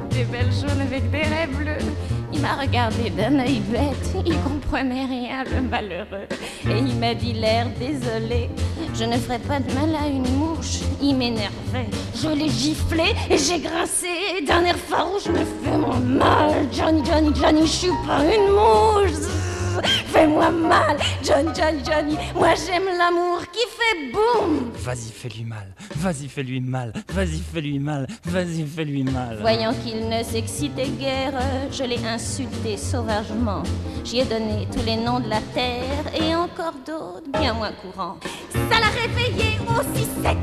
des 0.09 0.25
belles 0.25 0.51
jaunes 0.51 0.81
avec 0.81 1.09
des 1.09 1.21
raies 1.21 1.47
bleues. 1.47 1.85
Il 2.33 2.41
m'a 2.41 2.55
regardé 2.55 3.09
d'un 3.11 3.39
œil 3.39 3.61
bête, 3.71 4.15
il 4.25 4.37
comprenait 4.41 5.05
rien, 5.05 5.45
le 5.45 5.61
malheureux. 5.61 6.27
Et 6.65 6.77
il 6.77 6.93
m'a 6.97 7.15
dit 7.15 7.31
l'air 7.31 7.67
désolé, 7.79 8.49
je 8.93 9.05
ne 9.05 9.15
ferai 9.15 9.39
pas 9.39 9.61
de 9.61 9.73
mal 9.75 9.95
à 9.95 10.05
une 10.05 10.29
mouche. 10.35 10.79
Il 11.01 11.15
m'énervait, 11.15 11.89
je 12.21 12.27
l'ai 12.27 12.49
giflé 12.49 13.15
et 13.29 13.37
j'ai 13.37 13.61
grincé. 13.61 14.43
D'un 14.45 14.65
air 14.65 14.75
farouche, 14.75 15.23
je 15.27 15.31
me 15.31 15.45
fais 15.63 15.77
mon 15.77 15.95
mal. 15.95 16.67
Johnny, 16.73 17.01
Johnny, 17.05 17.33
Johnny, 17.33 17.61
je 17.61 17.71
suis 17.71 17.87
pas 18.05 18.25
une 18.25 18.51
mouche. 18.51 19.58
Fais-moi 20.07 20.49
mal, 20.51 20.97
Johnny, 21.23 21.49
Johnny, 21.55 21.83
Johnny. 21.85 22.17
Moi 22.35 22.53
j'aime 22.55 22.85
l'amour 22.97 23.41
qui 23.51 23.59
fait 23.77 24.11
boum. 24.11 24.71
Vas-y, 24.75 25.11
fais-lui 25.11 25.43
mal, 25.43 25.73
vas-y, 25.95 26.27
fais-lui 26.27 26.61
mal, 26.61 26.93
vas-y, 27.09 27.41
fais-lui 27.53 27.79
mal, 27.79 28.07
vas-y, 28.25 28.65
fais-lui 28.65 29.03
mal. 29.03 29.37
Voyant 29.41 29.73
qu'il 29.83 30.07
ne 30.09 30.23
s'excitait 30.23 30.89
guère, 30.99 31.33
je 31.71 31.83
l'ai 31.83 32.03
insulté 32.05 32.77
sauvagement. 32.77 33.63
J'y 34.03 34.19
ai 34.19 34.25
donné 34.25 34.67
tous 34.71 34.83
les 34.85 34.97
noms 34.97 35.19
de 35.19 35.29
la 35.29 35.41
terre 35.53 36.05
et 36.13 36.35
encore 36.35 36.73
d'autres 36.85 37.39
bien 37.39 37.53
moins 37.53 37.71
courants. 37.71 38.17
Ça 38.53 38.79
l'a 38.79 38.87
réveillé 38.87 39.59
aussi 39.69 40.05
sec 40.23 40.37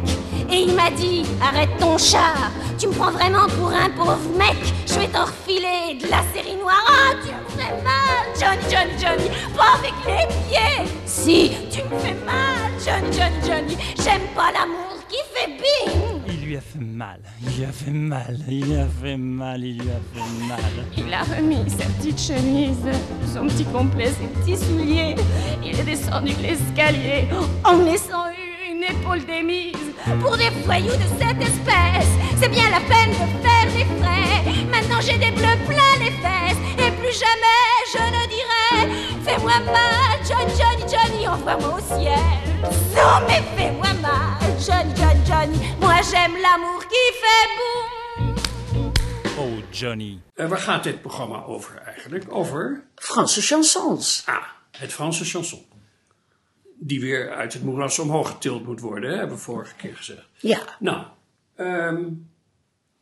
et 0.51 0.63
il 0.63 0.75
m'a 0.75 0.91
dit 0.91 1.25
Arrête 1.43 1.77
ton 1.79 1.99
char, 1.99 2.51
tu 2.79 2.89
me 2.89 2.93
prends 2.93 3.11
vraiment 3.11 3.47
pour 3.59 3.71
un 3.71 3.91
pauvre 3.91 4.19
mec. 4.39 4.57
Je 4.87 4.95
vais 5.01 5.09
t'en 5.09 5.25
refiler 5.25 5.99
de 6.01 6.09
la 6.11 6.23
série 6.35 6.57
noire. 6.57 6.85
Ah, 6.89 7.15
tu 7.23 7.29
me 7.33 7.61
fais 7.61 7.83
mal, 7.83 8.26
Johnny, 8.39 8.63
Johnny, 8.71 8.93
Johnny, 9.01 9.31
pas 9.57 9.79
avec 9.79 9.95
les 10.07 10.27
pieds. 10.49 10.93
Si, 11.07 11.53
tu 11.71 11.83
me 11.85 11.99
fais 12.01 12.15
mal, 12.25 12.71
Johnny, 12.85 13.11
Johnny, 13.17 13.47
Johnny. 13.47 13.77
J'aime 13.97 14.29
pas 14.35 14.53
l'amour 14.53 14.99
qui 15.09 15.17
fait 15.33 15.49
bing. 15.57 16.21
Il 16.29 16.45
lui 16.45 16.57
a 16.57 16.61
fait 16.61 16.79
mal, 16.79 17.19
il 17.43 17.57
lui 17.57 17.65
a 17.65 17.73
fait 17.73 17.91
mal, 17.91 18.39
il 18.49 18.65
lui 18.65 18.77
a 18.77 18.87
fait 18.87 19.17
mal, 19.17 19.65
il 19.65 19.79
lui 19.79 19.89
a 19.89 20.01
fait 20.13 20.47
mal. 20.49 20.87
Il 20.97 21.15
a 21.15 21.23
remis 21.23 21.71
sa 21.71 21.87
petite 21.87 22.21
chemise, 22.21 22.87
son 23.35 23.47
petit 23.47 23.65
complet, 23.65 24.13
ses 24.13 24.27
petits 24.27 24.57
souliers. 24.63 25.17
Il 25.65 25.81
est 25.81 25.85
descendu 25.85 26.33
l'escalier 26.43 27.29
en 27.65 27.79
laissant 27.79 28.27
une 28.71 28.83
épaule 28.85 29.25
démise. 29.25 29.86
Pour 30.21 30.37
des 30.37 30.51
voyous 30.65 30.97
de 30.97 31.09
cette 31.19 31.41
espèce. 31.43 32.13
C'est 32.39 32.49
bien 32.49 32.71
la 32.71 32.81
peine 32.81 33.11
de 33.11 33.27
faire 33.45 33.67
des 33.77 33.85
frais. 34.01 34.67
Maintenant 34.71 35.01
j'ai 35.01 35.19
des 35.19 35.31
bleus 35.33 35.59
plein 35.67 35.93
les 35.99 36.13
fesses. 36.23 36.61
Et 36.79 36.91
plus 36.93 37.15
jamais 37.19 37.73
je 37.93 38.03
ne 38.17 38.23
dirai 38.35 38.93
Fais-moi 39.25 39.59
mal, 39.61 40.19
Johnny, 40.29 40.53
Johnny, 40.61 40.85
Johnny, 40.93 41.29
envoie-moi 41.29 41.79
au 41.79 41.81
ciel. 41.81 42.19
Non 42.95 43.27
mais 43.27 43.43
fais-moi 43.57 43.93
mal, 44.01 44.39
Johnny, 44.67 44.93
Johnny, 44.97 45.21
Johnny. 45.27 45.59
Moi 45.81 45.95
j'aime 46.11 46.35
l'amour 46.41 46.81
qui 46.93 47.05
fait 47.23 47.49
boum. 47.57 48.35
Oh, 49.39 49.63
Johnny. 49.71 50.21
En 50.37 50.49
waar 50.49 50.59
gaat 50.59 50.83
dit 50.83 51.01
programma 51.03 51.45
over 51.47 51.83
eigenlijk? 51.87 52.25
Over 52.29 52.83
Franse 52.95 53.43
chansons. 53.43 54.23
ah, 54.27 54.43
het 54.79 54.93
Franse 54.93 55.25
chanson. 55.25 55.65
Die 56.79 57.01
weer 57.01 57.35
uit 57.35 57.53
het 57.53 57.63
moeras 57.63 57.99
omhoog 57.99 58.31
getild 58.31 58.67
moet 58.67 58.81
worden, 58.81 59.11
hè, 59.11 59.17
hebben 59.17 59.37
we 59.37 59.43
vorige 59.43 59.75
keer 59.75 59.97
gezegd. 59.97 60.29
Ja. 60.37 60.77
Nou, 60.81 61.07
ehm, 61.55 62.13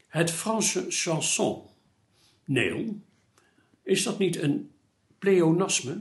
het 0.08 0.30
Franse 0.30 0.86
chanson, 0.88 1.62
Neil, 2.44 3.00
is 3.82 4.02
dat 4.02 4.18
niet 4.18 4.42
een 4.42 4.70
pleonasme? 5.18 5.98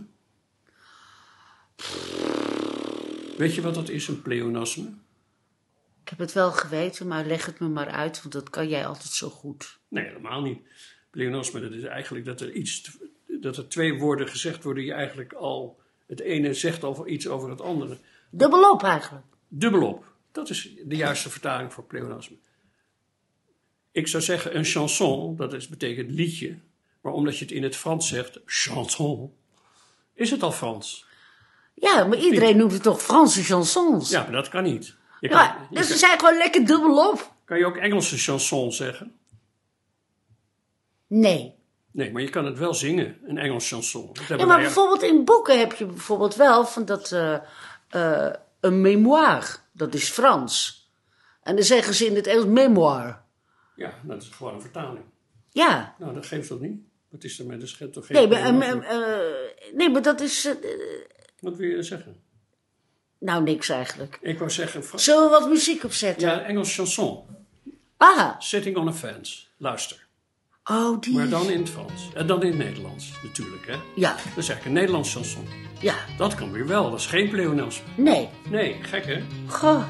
Weet 3.38 3.56
je 3.56 3.62
wat 3.62 3.74
dat 3.74 3.89
is, 3.89 4.08
een 4.08 4.22
pleonasme? 4.22 4.94
Ik 6.03 6.10
heb 6.10 6.20
het 6.20 6.34
wel 6.34 6.51
geweten, 6.51 7.08
maar 7.08 7.25
leg 7.25 7.46
het 7.46 7.60
me 7.60 7.68
maar 7.68 7.89
uit, 7.89 8.22
want 8.22 8.34
dat 8.34 8.50
kan 8.50 8.68
jij 8.68 8.86
altijd 8.86 9.10
zo 9.10 9.30
goed. 9.30 9.80
Nee, 9.88 10.06
helemaal 10.06 10.42
niet. 10.42 10.60
Pleonasme, 11.10 11.60
dat 11.60 11.72
is 11.72 11.84
eigenlijk 11.84 12.25
dat 12.25 12.42
er, 12.42 12.51
iets, 12.51 12.98
dat 13.27 13.58
er 13.58 13.68
twee 13.68 14.00
woorden 14.00 14.27
gezegd 14.27 14.63
worden 14.63 14.84
die 14.84 14.94
eigenlijk 14.94 15.34
al... 15.34 15.82
Het 16.07 16.19
ene 16.19 16.53
zegt 16.53 16.83
al 16.83 17.07
iets 17.07 17.27
over 17.27 17.50
het 17.50 17.62
andere. 17.62 17.98
Dubbelop 18.29 18.83
eigenlijk. 18.83 19.25
Dubbelop. 19.48 20.05
Dat 20.31 20.50
is 20.50 20.69
de 20.86 20.95
juiste 20.95 21.29
vertaling 21.29 21.74
voor 21.74 21.83
pleonasme. 21.83 22.36
Ik 23.91 24.07
zou 24.07 24.24
zeggen 24.24 24.57
een 24.57 24.65
chanson, 24.65 25.36
dat 25.36 25.53
is, 25.53 25.67
betekent 25.67 26.12
liedje. 26.12 26.57
Maar 27.01 27.13
omdat 27.13 27.38
je 27.38 27.45
het 27.45 27.53
in 27.53 27.63
het 27.63 27.75
Frans 27.75 28.07
zegt, 28.07 28.39
chanson, 28.45 29.33
is 30.13 30.31
het 30.31 30.43
al 30.43 30.51
Frans. 30.51 31.05
Ja, 31.74 32.03
maar 32.05 32.17
iedereen 32.17 32.57
noemt 32.57 32.72
het 32.72 32.83
toch 32.83 33.01
Franse 33.01 33.43
chansons? 33.43 34.10
Ja, 34.10 34.24
maar 34.24 34.31
dat 34.31 34.50
kan 34.50 34.63
niet. 34.63 34.95
Je 35.19 35.27
kan, 35.29 35.38
Ja, 35.39 35.67
dus 35.69 35.83
ze 35.86 35.89
kan, 35.89 36.00
zijn 36.00 36.19
gewoon 36.19 36.38
lekker 36.38 36.65
dubbelop. 36.65 37.33
kan 37.45 37.57
je 37.57 37.65
ook 37.65 37.77
Engelse 37.77 38.17
chanson 38.17 38.72
zeggen? 38.72 39.15
Nee. 41.07 41.53
Nee, 41.93 42.12
maar 42.12 42.21
je 42.21 42.29
kan 42.29 42.45
het 42.45 42.57
wel 42.57 42.73
zingen, 42.73 43.17
een 43.23 43.38
Engels 43.38 43.67
chanson. 43.67 44.09
Dat 44.27 44.39
Ja, 44.39 44.45
maar 44.45 44.59
bijvoorbeeld 44.59 45.01
in 45.01 45.25
boeken 45.25 45.59
heb 45.59 45.73
je 45.73 45.85
bijvoorbeeld 45.85 46.35
wel 46.35 46.65
van 46.65 46.85
dat 46.85 47.12
eh, 47.12 47.38
eh, 47.89 48.33
een 48.59 48.81
mémoire, 48.81 49.47
dat 49.71 49.93
is 49.93 50.09
Frans. 50.09 50.81
En 51.43 51.55
dan 51.55 51.63
zeggen 51.65 51.93
ze 51.93 52.05
in 52.05 52.15
het 52.15 52.27
Engels 52.27 52.45
mémoire. 52.45 53.17
Ja, 53.75 53.93
dat 54.03 54.21
is 54.21 54.29
gewoon 54.29 54.53
een 54.53 54.62
vertaling. 54.62 55.03
Ja. 55.50 55.95
Nou, 56.00 56.13
dat 56.13 56.25
geeft 56.25 56.50
dat 56.50 56.59
niet. 56.59 56.81
Wat 57.09 57.23
is 57.23 57.39
er 57.39 57.45
met 57.45 57.59
de 57.59 57.67
schet 57.67 57.93
toch 57.93 58.05
geen 58.05 58.29
Nee, 58.29 58.53
maar, 58.53 58.81
eh, 58.83 59.17
nee, 59.73 59.89
maar 59.89 60.01
dat 60.01 60.21
is. 60.21 60.50
Wat 61.39 61.55
wil 61.57 61.67
je 61.67 61.83
zeggen? 61.83 62.21
nou, 63.19 63.43
niks 63.43 63.69
eigenlijk. 63.69 64.17
Ik 64.21 64.38
wou 64.38 64.50
zeggen, 64.50 64.83
Fra- 64.83 64.97
Zullen 64.97 65.23
we 65.23 65.29
wat 65.29 65.50
muziek 65.50 65.83
opzetten? 65.83 66.27
ja, 66.27 66.41
Engels 66.43 66.75
chanson. 66.75 67.25
Ah, 67.97 68.39
Sitting 68.39 68.77
on 68.77 68.88
a 68.88 68.93
Fence. 68.93 69.43
Luister. 69.57 70.02
Oh, 70.63 71.01
die. 71.01 71.13
Maar 71.15 71.29
dan 71.29 71.50
in 71.50 71.60
het 71.60 71.70
Frans. 71.70 72.10
En 72.13 72.27
dan 72.27 72.41
in 72.43 72.48
het 72.50 72.58
Nederlands, 72.58 73.12
natuurlijk, 73.24 73.67
hè. 73.67 73.75
Ja, 73.96 74.10
Dat 74.12 74.20
is 74.25 74.34
eigenlijk 74.36 74.65
een 74.65 74.74
Nederlands 74.74 75.13
chanson. 75.13 75.48
ja. 75.79 75.96
Dat 76.17 76.36
kan 76.36 76.51
weer 76.51 76.67
wel, 76.67 76.89
dat 76.91 77.00
is 77.00 77.05
geen 77.05 77.29
pleonasme. 77.29 77.84
Nee. 77.96 78.29
Nee, 78.50 78.75
gek 78.82 79.05
hè? 79.05 79.24
Goh. 79.48 79.84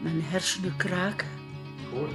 Mijn 0.00 0.22
hersenen 0.28 0.76
kraken. 0.76 1.26
Ik 1.76 1.98
hoor. 1.98 2.08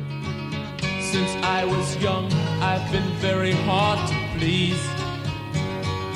Since 1.01 1.37
I 1.37 1.65
was 1.65 1.95
young, 1.99 2.31
I've 2.61 2.91
been 2.91 3.17
very 3.19 3.53
hard 3.53 4.07
to 4.07 4.13
please. 4.37 4.83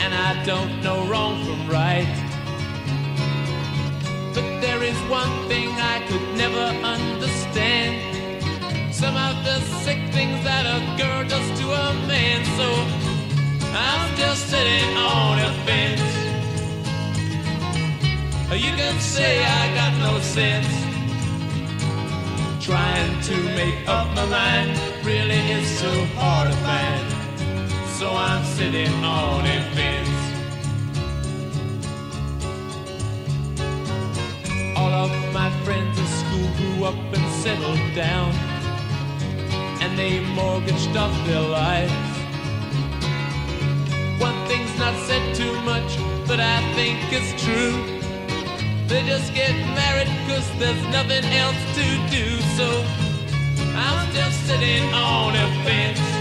And 0.04 0.14
I 0.14 0.46
don't 0.46 0.82
know 0.82 1.08
wrong 1.10 1.44
from 1.46 1.70
right. 1.70 2.08
But 4.34 4.44
there 4.62 4.88
is 4.88 4.96
one 5.10 5.48
thing 5.48 5.70
I 5.70 6.02
could 6.08 6.36
never 6.36 6.74
understand. 6.84 7.96
Some 8.94 9.16
of 9.16 9.44
the 9.44 9.60
sick 9.84 10.00
things 10.12 10.44
that 10.44 10.61
Just 14.22 14.50
sitting 14.52 14.96
on 14.98 15.40
a 15.40 15.52
fence. 15.66 16.14
You 18.54 18.72
can 18.82 19.00
say 19.00 19.44
I 19.44 19.64
got 19.74 19.94
no 20.08 20.20
sense. 20.20 20.74
Trying 22.64 23.20
to 23.24 23.36
make 23.60 23.80
up 23.88 24.08
my 24.16 24.26
mind 24.28 24.80
really 25.04 25.42
is 25.58 25.68
so 25.80 25.92
hard 26.20 26.52
to 26.52 26.58
find. 26.68 27.06
So 27.98 28.12
I'm 28.12 28.46
sitting 28.46 28.94
on 29.04 29.44
a 29.56 29.60
fence. 29.76 30.20
All 34.78 34.94
of 35.06 35.12
my 35.34 35.50
friends 35.66 35.98
at 35.98 36.10
school 36.22 36.48
grew 36.60 36.86
up 36.86 37.00
and 37.18 37.26
settled 37.44 37.96
down. 37.96 38.32
And 39.82 39.98
they 39.98 40.20
mortgaged 40.20 40.96
up 40.96 41.12
their 41.26 41.42
lives. 41.42 42.11
One 44.22 44.38
thing's 44.48 44.78
not 44.78 44.96
said 45.08 45.36
too 45.36 45.54
much, 45.62 45.98
but 46.28 46.40
I 46.40 46.58
think 46.76 47.00
it's 47.12 47.34
true. 47.44 47.74
They 48.88 49.02
just 49.04 49.34
get 49.34 49.52
married 49.74 50.12
cause 50.28 50.48
there's 50.60 50.84
nothing 50.94 51.26
else 51.44 51.62
to 51.78 51.86
do. 52.16 52.26
So 52.56 52.68
I'm 53.76 54.12
just 54.14 54.38
sitting 54.46 54.94
on 54.94 55.36
a 55.36 55.48
fence. 55.66 56.12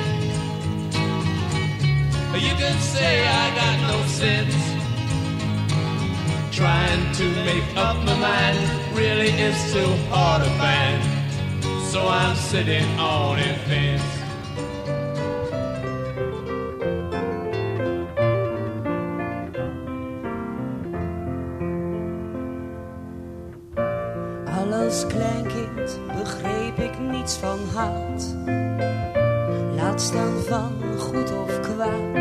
You 2.41 2.55
can 2.57 2.79
say 2.81 3.29
I 3.29 3.55
got 3.55 3.77
no 3.93 4.07
sense. 4.07 4.57
Trying 6.51 7.13
to 7.17 7.27
make 7.45 7.77
up 7.77 7.97
my 8.07 8.19
mind 8.19 8.97
really 8.97 9.29
is 9.29 9.59
too 9.75 9.93
hard 10.09 10.43
to 10.45 10.51
find. 10.57 11.03
So 11.91 12.09
I'm 12.09 12.35
sitting 12.35 12.87
on 12.99 13.39
a 13.39 13.59
fence. 13.69 14.20
Van. 27.59 28.37
Laat 29.77 30.03
staan 30.03 30.39
van 30.49 30.73
goed 30.99 31.33
of 31.33 31.61
kwaad. 31.61 32.20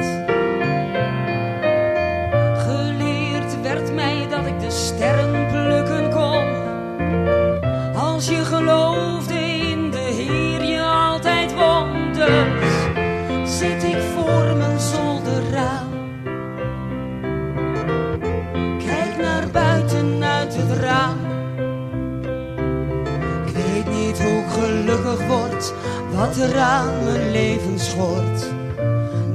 Wat 26.20 26.38
er 26.38 26.58
aan 26.58 27.04
mijn 27.04 27.32
leven 27.32 27.80
schort. 27.80 28.46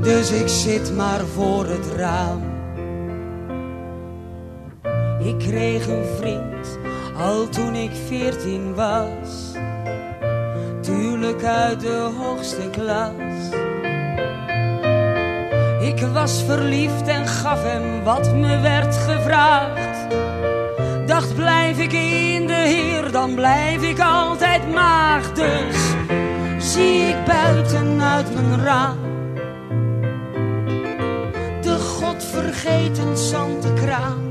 Dus 0.00 0.30
ik 0.30 0.48
zit 0.48 0.96
maar 0.96 1.20
voor 1.34 1.66
het 1.66 1.86
raam. 1.96 2.42
Ik 5.20 5.38
kreeg 5.38 5.86
een 5.86 6.04
vriend, 6.18 6.78
al 7.16 7.48
toen 7.48 7.74
ik 7.74 7.90
veertien 8.06 8.74
was. 8.74 9.52
Tuurlijk 10.80 11.44
uit 11.44 11.80
de 11.80 12.10
hoogste 12.18 12.70
klas. 12.70 13.52
Ik 15.80 16.06
was 16.12 16.42
verliefd 16.42 17.08
en 17.08 17.26
gaf 17.26 17.62
hem 17.62 18.02
wat 18.02 18.34
me 18.34 18.60
werd 18.60 18.96
gevraagd. 18.96 20.14
Dacht 21.06 21.34
blijf 21.34 21.78
ik 21.78 21.92
in 21.92 22.46
de 22.46 22.52
Heer, 22.52 23.12
dan 23.12 23.34
blijf 23.34 23.82
ik 23.82 24.00
altijd 24.00 24.72
maagd. 24.72 25.42
Zie 26.74 27.00
ik 27.00 27.24
buiten 27.24 28.02
uit 28.02 28.34
mijn 28.34 28.60
raam. 28.60 28.98
De 31.60 31.78
godvergeten 31.78 33.18
zandenkraan. 33.18 34.22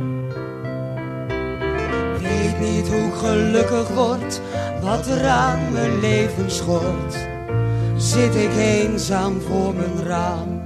Weet 2.21 2.59
niet 2.59 2.87
hoe 2.87 3.11
gelukkig 3.11 3.87
word, 3.87 4.41
wat 4.81 5.07
er 5.07 5.27
aan 5.27 5.71
mijn 5.71 5.99
leven 5.99 6.51
schort. 6.51 7.27
Zit 7.97 8.35
ik 8.35 8.55
eenzaam 8.55 9.41
voor 9.41 9.73
mijn 9.75 10.03
raam. 10.03 10.62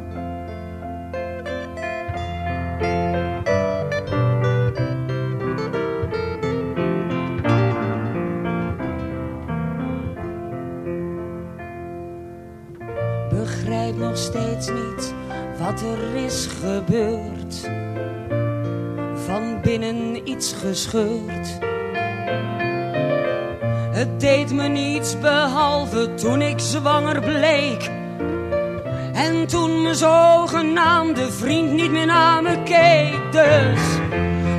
Wat 15.68 15.82
er 15.82 16.16
is 16.16 16.48
gebeurd. 16.64 17.70
Van 19.26 19.62
binnen 19.62 20.30
iets 20.30 20.54
gescheurd. 20.54 21.60
Het 23.92 24.20
deed 24.20 24.54
me 24.54 24.68
niets 24.68 25.20
behalve 25.20 26.14
toen 26.14 26.42
ik 26.42 26.60
zwanger 26.60 27.22
bleek. 27.22 27.92
En 29.14 29.48
toen 29.48 29.82
mijn 29.82 29.96
zogenaamde 29.96 31.32
vriend 31.32 31.72
niet 31.72 31.92
meer 31.92 32.06
naar 32.06 32.44
me 32.44 32.64
keek. 32.64 33.32
Dus 33.32 33.82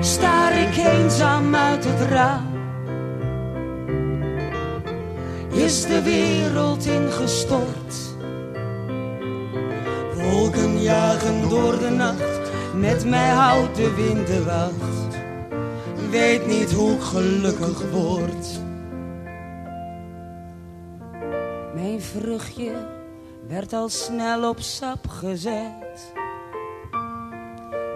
staar 0.01 0.59
ik 0.59 0.77
eenzaam 0.77 1.55
uit 1.55 1.85
het 1.85 2.11
raam. 2.11 2.47
Is 5.53 5.87
de 5.87 6.03
wereld 6.03 6.87
ingestort? 6.87 8.08
Wolken 10.39 10.83
jagen 10.83 11.49
door 11.49 11.79
de 11.79 11.91
nacht, 11.91 12.51
met 12.75 13.05
mij 13.05 13.29
houdt 13.29 13.77
de 13.77 13.95
wind 13.95 14.27
de 14.27 14.45
wacht. 14.45 15.17
Weet 16.11 16.47
niet 16.47 16.73
hoe 16.73 16.93
ik 16.93 17.01
gelukkig 17.01 17.91
word. 17.91 18.61
Mijn 21.75 22.01
vruchtje 22.01 22.73
werd 23.49 23.73
al 23.73 23.89
snel 23.89 24.49
op 24.49 24.61
sap 24.61 25.09
gezet. 25.09 26.13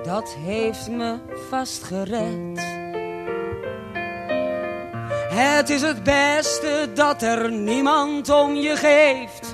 Dat 0.03 0.37
heeft 0.39 0.91
me 0.91 1.19
vastgered. 1.51 2.61
Het 5.29 5.71
is 5.71 5.83
het 5.83 6.03
beste 6.03 6.91
dat 6.95 7.23
er 7.23 7.53
niemand 7.53 8.31
om 8.31 8.55
je 8.55 8.77
geeft. 8.77 9.52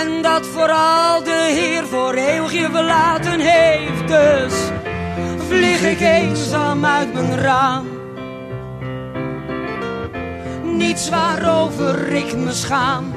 En 0.00 0.22
dat 0.22 0.46
vooral 0.46 1.22
de 1.22 1.48
Heer 1.54 1.86
voor 1.86 2.14
eeuwig 2.14 2.52
je 2.52 2.68
verlaten 2.72 3.40
heeft. 3.40 4.08
Dus 4.08 4.54
vlieg 5.48 5.82
ik 5.82 6.00
eenzaam 6.00 6.84
uit 6.84 7.12
mijn 7.14 7.36
raam. 7.36 7.86
Niets 10.62 11.08
waarover 11.08 12.08
ik 12.08 12.36
me 12.36 12.52
schaam. 12.52 13.14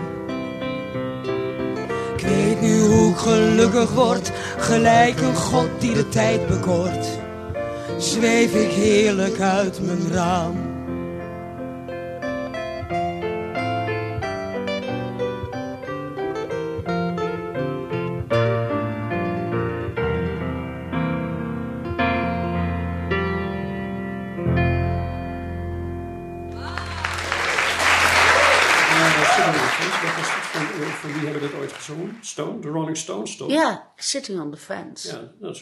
Ik 2.15 2.25
weet 2.25 2.61
nu 2.61 2.79
hoe 2.81 3.11
ik 3.11 3.17
gelukkig 3.17 3.91
word, 3.91 4.31
gelijk 4.57 5.19
een 5.19 5.35
God 5.35 5.69
die 5.79 5.93
de 5.93 6.09
tijd 6.09 6.47
bekort. 6.47 7.07
Zweef 7.97 8.53
ik 8.53 8.71
heerlijk 8.71 9.39
uit 9.39 9.79
mijn 9.81 10.11
raam. 10.11 10.68
Stone? 32.43 32.59
De 32.61 32.67
Rolling 32.67 32.97
Stones, 32.97 33.35
toch? 33.35 33.49
Ja, 33.51 33.91
Sitting 33.95 34.39
on 34.41 34.51
the 34.51 34.57
Fence. 34.57 35.07
Ja, 35.07 35.31
dan 35.39 35.55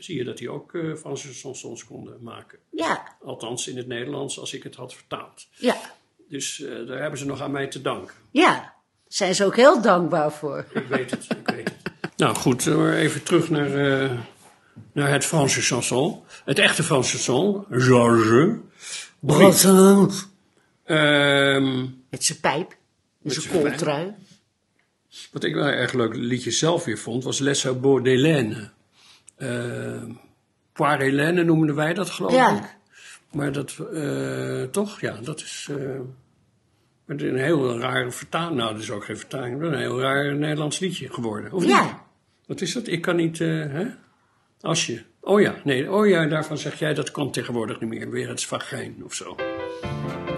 zie 0.00 0.16
je 0.16 0.24
dat 0.24 0.38
die 0.38 0.50
ook 0.50 0.74
eh 0.74 0.94
Franse 0.94 1.32
chansons 1.32 1.84
konden 1.84 2.18
maken. 2.22 2.58
Ja, 2.70 3.16
Althans 3.24 3.68
in 3.68 3.76
het 3.76 3.86
Nederlands, 3.86 4.38
als 4.40 4.52
ik 4.52 4.62
het 4.62 4.74
had 4.74 4.94
vertaald. 4.94 5.46
ja, 5.54 5.76
Dus 6.28 6.60
eh, 6.62 6.86
daar 6.86 7.00
hebben 7.00 7.18
ze 7.18 7.26
nog 7.26 7.40
aan 7.40 7.50
mij 7.50 7.66
te 7.66 7.80
danken. 7.82 8.14
ja. 8.30 8.72
Zijn 9.08 9.34
ze 9.34 9.44
ook 9.44 9.56
heel 9.56 9.80
dankbaar 9.82 10.32
voor. 10.32 10.66
Ik 10.74 10.86
weet 10.88 11.10
het, 11.10 11.26
ik 11.30 11.48
weet 11.54 11.68
het. 11.68 11.92
Nou 12.16 12.34
goed, 12.36 12.66
eh, 12.66 12.76
maar 12.76 12.92
even 12.94 13.22
terug 13.22 13.50
naar, 13.50 13.68
naar 14.92 15.10
het 15.10 15.24
Franse 15.24 15.60
chanson. 15.60 16.22
Het 16.44 16.58
echte 16.58 16.82
Franse 16.82 17.10
chanson, 17.10 17.64
Georges. 17.70 18.56
Brassens. 19.20 20.26
Ehm, 20.84 21.86
Met 22.10 22.24
zijn 22.24 22.40
pijp. 22.40 22.76
Met 23.18 23.32
zijn 23.34 23.48
kooltrui. 23.62 24.14
Wat 25.32 25.44
ik 25.44 25.54
wel 25.54 25.66
erg 25.66 25.92
leuk 25.92 26.14
liedje 26.14 26.50
zelf 26.50 26.84
weer 26.84 26.98
vond, 26.98 27.24
was 27.24 27.38
Les 27.38 27.60
Sabots 27.60 28.02
d'Hélène. 28.04 28.70
Uh, 29.38 30.02
Poire 30.72 31.04
Hélène 31.04 31.44
noemden 31.44 31.74
wij 31.74 31.94
dat, 31.94 32.10
geloof 32.10 32.32
Ja. 32.32 32.56
ik. 32.56 32.76
Maar 33.32 33.52
dat, 33.52 33.76
eh, 33.92 34.62
toch, 34.62 35.00
ja, 35.00 35.18
dat 35.22 35.40
is 35.40 35.68
eh, 35.70 35.76
met 37.04 37.22
een 37.22 37.36
heel 37.38 37.78
rare 37.78 38.10
vertaling. 38.10 38.56
Nou, 38.56 38.72
dat 38.72 38.82
is 38.82 38.90
ook 38.90 39.04
geen 39.04 39.16
vertaling, 39.18 39.58
maar 39.60 39.72
een 39.72 39.78
heel 39.78 40.00
raar 40.00 40.34
Nederlands 40.34 40.78
liedje 40.78 41.12
geworden. 41.12 41.52
Of 41.52 41.60
niet? 41.62 41.70
Ja, 41.70 42.02
Wat 42.46 42.60
is 42.60 42.72
dat? 42.72 42.86
Ik 42.86 43.00
kan 43.00 43.16
niet, 43.16 43.40
eh, 43.40 43.48
hè? 43.48 43.84
Als 44.60 44.86
je. 44.86 45.02
Oh 45.20 45.40
ja, 45.40 45.54
nee, 45.64 45.90
oh 45.90 46.08
ja, 46.08 46.26
daarvan 46.26 46.58
zeg 46.58 46.78
jij 46.78 46.94
dat 46.94 47.10
kan 47.10 47.30
tegenwoordig 47.30 47.80
niet 47.80 47.88
meer. 47.90 48.10
Weer 48.10 48.28
het 48.28 48.44
vagijn 48.44 49.02
of 49.04 49.14
zo. 49.14 49.36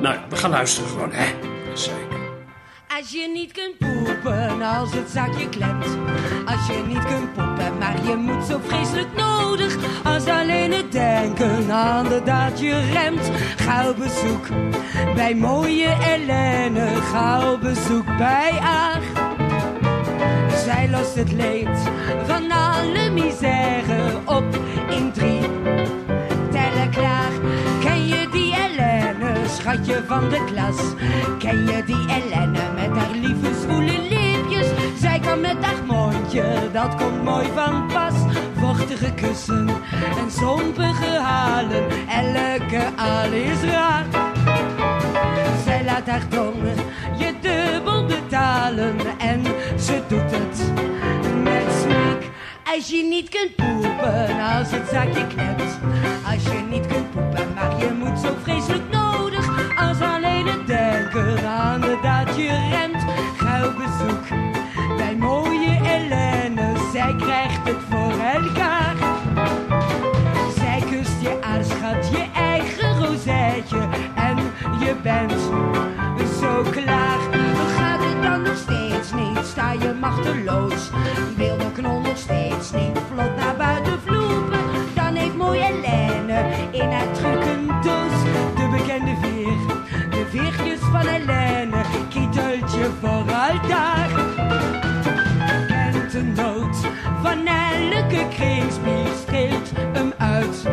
Nou, 0.00 0.18
we 0.28 0.36
gaan 0.36 0.50
luisteren 0.50 0.90
gewoon, 0.90 1.12
hè? 1.12 1.34
Zeker. 1.74 2.06
Als 2.98 3.11
je 3.11 3.30
niet 3.35 3.52
kunt 3.52 3.78
poepen 3.78 4.62
als 4.62 4.94
het 4.94 5.11
zakje 5.11 5.48
klemt. 5.48 5.85
Als 6.46 6.66
je 6.66 6.85
niet 6.87 7.04
kunt 7.04 7.32
poepen, 7.32 7.78
maar 7.78 8.04
je 8.04 8.14
moet 8.16 8.44
zo 8.44 8.61
vreselijk 8.66 9.16
nodig. 9.16 9.76
Als 10.04 10.26
alleen 10.26 10.72
het 10.72 10.92
denken 10.92 11.70
aan 11.70 12.09
de 12.09 12.22
daad 12.24 12.61
je 12.61 12.90
remt. 12.92 13.30
Gauw 13.56 13.94
bezoek 13.94 14.48
bij 15.14 15.35
mooie 15.35 15.88
Helene. 15.88 16.87
Gauw 16.87 17.59
bezoek 17.59 18.06
bij 18.16 18.59
Aag. 18.61 19.04
Zij 20.64 20.88
lost 20.90 21.14
het 21.14 21.32
leed 21.32 21.78
van 22.26 22.50
alle 22.50 23.11
misère 23.11 24.20
op 24.24 24.59
in 24.90 25.12
drie 25.12 25.65
schatje 29.66 30.02
van 30.07 30.29
de 30.29 30.44
klas? 30.44 30.76
Ken 31.38 31.66
je 31.66 31.83
die 31.85 32.05
Helene 32.07 32.72
met 32.74 32.98
haar 32.98 33.11
lieve 33.11 33.61
zwoele? 33.61 33.94
Zij 34.98 35.20
kan 35.20 35.40
met 35.40 35.57
haar 35.64 35.85
mondje, 35.87 36.70
dat 36.72 36.94
komt 36.94 37.22
mooi 37.22 37.46
van 37.55 37.87
pas. 37.87 38.14
Vochtige 38.57 39.12
kussen 39.14 39.68
en 40.18 40.31
zompige 40.31 41.18
halen, 41.20 41.85
elke 42.09 42.85
aal 42.96 43.33
is 43.33 43.61
raar. 43.70 44.05
Zij 45.64 45.85
laat 45.85 46.07
haar 46.07 46.29
tong 46.29 46.55
je 47.18 47.33
dubbel 47.40 48.07
betalen 48.07 48.96
en 49.18 49.42
ze 49.79 50.02
doet 50.09 50.31
het 50.31 50.72
met 51.42 51.72
smaak. 51.83 52.31
Als 52.74 52.88
je 52.88 53.02
niet 53.02 53.29
kunt 53.29 53.55
poepen 53.57 54.40
als 54.40 54.70
het 54.70 54.88
zakje 54.92 55.26
klemt. 55.26 55.79
Als 56.33 56.42
je 56.42 56.64
niet 56.70 56.87
kunt 56.87 57.11
poepen, 57.11 57.55
maar 57.55 57.79
je 57.79 57.90
moet 57.98 58.18
zo 58.18 58.35
vreselijk 58.42 58.90
nodig. 58.90 59.25
Als 59.76 60.00
alleen 60.00 60.46
het 60.46 60.66
denken 60.66 61.48
aan 61.48 61.80
daad 62.02 62.36
je 62.36 62.68
remt. 62.70 63.04
Gauw 63.36 63.72
bezoek 63.74 64.24
bij 64.96 65.16
mooie 65.16 65.70
Helene. 65.70 66.72
Zij 66.92 67.14
krijgt 67.16 67.68
het 67.68 67.76
voor 67.90 68.18
elkaar. 68.20 68.96
Zij 70.56 70.82
kust 70.90 71.20
je 71.20 71.38
aarschat, 71.40 72.08
je 72.10 72.26
eigen 72.34 73.06
rozeitje. 73.06 73.88
En 74.14 74.36
je 74.78 74.94
bent 75.02 75.32
zo 76.40 76.62
klaar. 76.70 77.18
Gaat 77.76 78.04
het 78.04 78.22
dan 78.22 78.42
nog 78.42 78.56
steeds 78.56 79.12
niet? 79.12 79.46
Sta 79.46 79.72
je 79.72 79.92
machteloos? 80.00 80.90
Wil 81.36 81.56
de 81.56 81.72
knol 81.72 82.00
nog 82.00 82.16
steeds 82.16 82.72
niet 82.72 82.98
vlot 83.12 83.36
naar 83.36 83.56
buiten 83.56 84.00
vloepen? 84.04 84.58
Dan 84.94 85.14
heeft 85.14 85.36
mooie 85.36 85.62
Helene 85.62 86.50
in 86.70 86.90
haar 86.92 87.12
trucendoos 87.12 88.22
de 88.56 88.68
bekende 88.70 89.16
van 90.96 91.06
Helene, 91.06 91.82
kieteltje 92.09 92.90
voor 93.00 93.24
altaar. 93.48 94.09
Kent 95.66 96.12
de 96.12 96.22
nood 96.22 96.76
van 97.22 97.46
elke 97.46 98.26
kringspier, 98.37 99.09
streelt 99.22 99.70
hem 99.92 100.12
uit. 100.18 100.66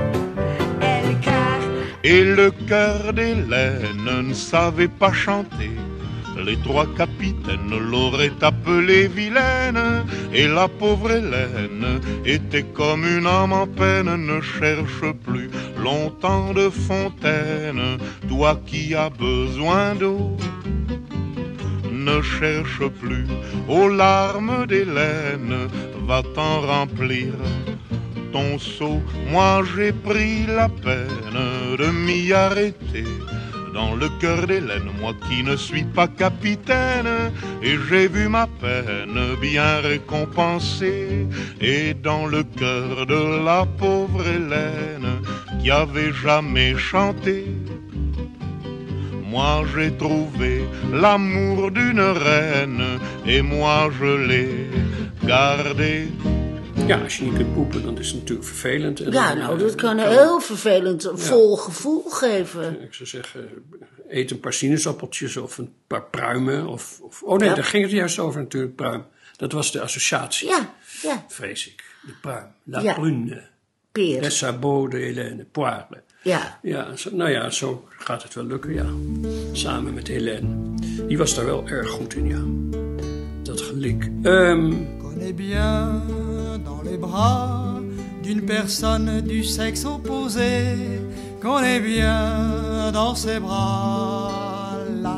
Et 2.01 2.35
le 2.35 2.51
cœur 2.67 3.13
d'Hélène 3.13 4.27
ne 4.27 4.33
savait 4.33 4.91
pas 4.97 5.13
chanter. 5.13 5.71
Les 6.45 6.57
trois 6.57 6.87
capitaines 6.95 7.77
l'auraient 7.91 8.41
appelée 8.41 9.07
vilaine. 9.07 10.05
Et 10.33 10.47
la 10.47 10.67
pauvre 10.67 11.11
Hélène 11.11 11.99
était 12.25 12.63
comme 12.63 13.05
une 13.05 13.27
âme 13.27 13.53
en 13.53 13.67
peine. 13.67 14.15
Ne 14.15 14.41
cherche 14.41 15.11
plus 15.23 15.49
longtemps 15.77 16.53
de 16.53 16.69
fontaine. 16.69 17.97
Toi 18.27 18.59
qui 18.65 18.95
as 18.95 19.09
besoin 19.09 19.95
d'eau. 19.95 20.37
Ne 21.91 22.21
cherche 22.21 22.85
plus 23.01 23.27
aux 23.67 23.87
larmes 23.87 24.65
d'Hélène. 24.67 25.69
Va 26.07 26.21
t'en 26.35 26.61
remplir 26.61 27.33
ton 28.33 28.57
seau. 28.57 29.01
Moi 29.31 29.63
j'ai 29.75 29.93
pris 29.93 30.45
la 30.47 30.67
peine 30.67 31.77
de 31.77 31.85
m'y 31.85 32.33
arrêter, 32.33 33.05
dans 33.73 33.95
le 33.95 34.07
cœur 34.21 34.45
d'Hélène, 34.45 34.89
moi 35.01 35.13
qui 35.27 35.43
ne 35.43 35.55
suis 35.55 35.83
pas 35.83 36.07
capitaine, 36.07 37.31
et 37.61 37.75
j'ai 37.89 38.07
vu 38.07 38.27
ma 38.27 38.47
peine 38.47 39.19
bien 39.41 39.79
récompensée, 39.81 41.27
et 41.59 41.93
dans 41.93 42.25
le 42.27 42.43
cœur 42.43 43.05
de 43.07 43.43
la 43.43 43.65
pauvre 43.65 44.23
Hélène, 44.27 45.09
qui 45.59 45.71
avait 45.71 46.13
jamais 46.13 46.77
chanté, 46.77 47.45
moi 49.25 49.63
j'ai 49.73 49.91
trouvé 49.97 50.63
l'amour 50.91 51.71
d'une 51.71 52.01
reine, 52.01 52.99
et 53.25 53.41
moi 53.41 53.89
je 53.99 54.27
l'ai 54.27 54.69
gardé. 55.25 56.07
Ja, 56.87 56.97
als 57.01 57.17
je 57.17 57.23
niet 57.23 57.33
kunt 57.33 57.53
poepen, 57.53 57.83
dan 57.83 57.97
is 57.99 58.07
het 58.07 58.19
natuurlijk 58.19 58.47
vervelend. 58.47 58.99
En 58.99 59.11
Ja, 59.11 59.27
dan, 59.29 59.37
nou, 59.37 59.53
eh, 59.55 59.59
dat 59.59 59.75
kan 59.75 59.97
een 59.97 60.09
heel 60.09 60.39
vervelend, 60.39 61.09
vol 61.13 61.55
gevoel 61.57 62.01
geven. 62.09 62.81
Ik 62.81 62.93
zou 62.93 63.09
zeggen, 63.09 63.49
eet 64.09 64.31
een 64.31 64.39
paar 64.39 64.53
sinaasappeltjes 64.53 65.37
of 65.37 65.57
een 65.57 65.73
paar 65.87 66.03
pruimen. 66.03 66.67
Of, 66.67 66.99
of, 67.01 67.21
oh 67.23 67.37
nee, 67.37 67.49
Ja. 67.49 67.55
daar 67.55 67.63
ging 67.63 67.83
het 67.83 67.91
juist 67.91 68.19
over 68.19 68.41
natuurlijk, 68.41 68.75
pruim. 68.75 69.05
Dat 69.37 69.51
was 69.51 69.71
de 69.71 69.81
associatie, 69.81 70.47
Ja, 70.47 70.73
ja, 71.01 71.25
vrees 71.27 71.67
ik. 71.67 71.83
De 72.01 72.13
pruim. 72.21 72.45
La 72.63 72.81
Ja. 72.81 72.93
prune. 72.93 73.51
peer. 73.91 74.21
Les 74.21 74.37
sabots 74.37 74.91
de 74.91 74.97
Hélène. 74.99 75.45
Poire. 75.51 76.01
Ja, 76.21 76.59
Ja, 76.61 76.95
zo- 76.95 77.15
nou 77.15 77.29
ja, 77.31 77.49
zo 77.49 77.87
gaat 77.97 78.23
het 78.23 78.33
wel 78.33 78.45
lukken, 78.45 78.73
ja. 78.73 78.85
Samen 79.51 79.93
met 79.93 80.07
Hélène. 80.07 80.47
Die 81.07 81.17
was 81.17 81.35
daar 81.35 81.45
wel 81.45 81.67
erg 81.67 81.89
goed 81.89 82.13
in, 82.15 82.27
ja. 82.27 82.43
Dat 83.43 83.61
gelik. 83.61 84.09
Ehm, 84.23 84.73
connais 85.01 85.33
bien 85.35 86.01
dans 86.07 86.22
les 86.83 86.97
bras 86.97 87.79
d'une 88.21 88.41
personne 88.41 89.21
du 89.21 89.43
sexe 89.43 89.85
opposé, 89.85 90.75
qu'on 91.41 91.59
est 91.59 91.79
bien 91.79 92.91
dans 92.91 93.15
ses 93.15 93.39
bras 93.39 94.31
là. 95.01 95.17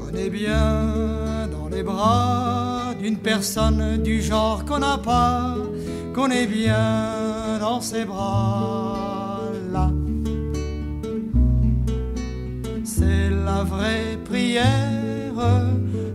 Connais 0.00 0.30
bien 0.30 1.48
dans 1.52 1.68
les 1.68 1.82
bras 1.82 2.94
d'une 3.00 3.18
personne 3.18 4.02
du 4.02 4.22
genre 4.22 4.64
qu'on 4.64 4.78
n'a 4.78 4.98
pas, 4.98 5.56
qu'on 6.14 6.30
est 6.30 6.46
bien 6.46 7.58
dans 7.60 7.80
ses 7.80 8.04
bras 8.04 9.40
là. 9.72 9.90
C'est 12.84 13.30
la 13.30 13.62
vraie 13.64 14.18
prière. 14.24 14.88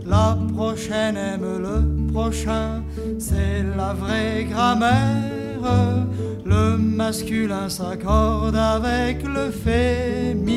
La 0.05 0.37
prochaine 0.53 1.17
aime 1.17 1.59
le 1.59 2.11
prochain. 2.11 2.82
C'est 3.19 3.63
la 3.77 3.93
vraie 3.93 4.45
grammaire. 4.49 6.03
Le 6.45 6.77
masculin 6.77 7.69
s'accorde 7.69 8.55
avec 8.55 9.23
le 9.23 9.49
féminin. 9.51 10.51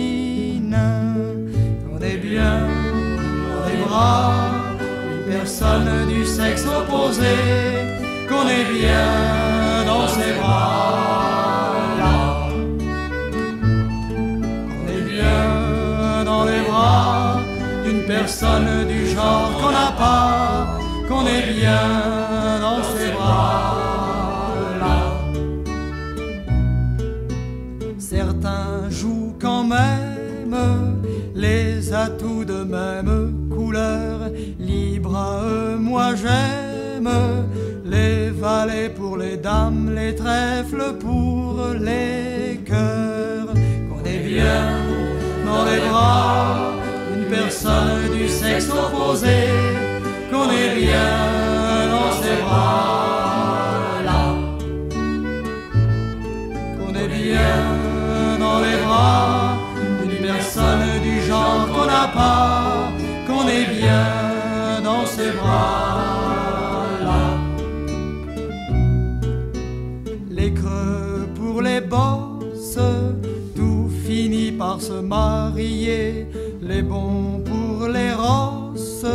On 1.93 1.99
est 2.03 2.17
bien 2.17 2.67
dans 3.49 3.65
les 3.69 3.79
bras 3.85 4.51
d'une 4.99 5.25
personne 5.35 6.07
du 6.09 6.25
sexe 6.25 6.65
opposé. 6.67 7.37
Qu'on 8.29 8.49
est 8.49 8.67
bien 8.79 9.85
dans 9.87 10.09
ses 10.09 10.33
bras. 10.41 11.73
là. 11.99 12.49
On 14.79 14.85
est 14.89 15.05
bien 15.15 16.25
dans 16.25 16.45
les 16.45 16.63
bras 16.69 17.41
d'une 17.85 18.03
personne 18.05 18.87
du 18.89 19.07
genre 19.07 19.53
qu'on 19.61 19.71
n'a 19.71 19.93
pas, 19.97 20.79
qu'on 21.09 21.25
est 21.27 21.53
bien 21.55 22.36
Certains 27.99 28.89
jouent 28.91 29.35
quand 29.41 29.65
même 29.65 30.57
les 31.35 31.93
atouts 31.93 32.45
de 32.45 32.65
même 32.65 33.49
couleur, 33.51 34.31
libre 34.59 35.17
à 35.17 35.43
eux, 35.45 35.77
moi 35.77 36.15
j'aime 36.15 37.11
les 37.85 38.31
valets 38.31 38.89
pour 38.89 39.17
les 39.17 39.37
dames, 39.37 39.93
les 39.95 40.15
trèfles 40.15 40.95
pour 40.99 41.61
les 41.79 42.61
cœurs. 42.65 43.53
Qu'on 43.89 44.05
est 44.05 44.19
bien 44.19 44.63
dans 45.45 45.65
les 45.65 45.81
bras 45.89 46.73
d'une 47.13 47.29
personne 47.29 48.11
du 48.17 48.29
sexe 48.29 48.69
opposé, 48.71 49.49
qu'on 50.31 50.51
est 50.51 50.75
bien 50.81 51.36
qu'on 63.27 63.49
est 63.49 63.69
bien 63.79 64.81
dans 64.83 65.05
ses 65.07 65.33
bras 65.33 66.87
là. 67.03 67.23
Les 70.31 70.53
creux 70.53 71.29
pour 71.35 71.63
les 71.63 71.81
bosses, 71.81 72.79
tout 73.55 73.89
finit 74.05 74.53
par 74.53 74.81
se 74.81 75.01
marier, 75.01 76.27
les 76.63 76.83
bons 76.83 77.43
pour 77.45 77.89
les 77.89 78.13
rosses, 78.13 79.07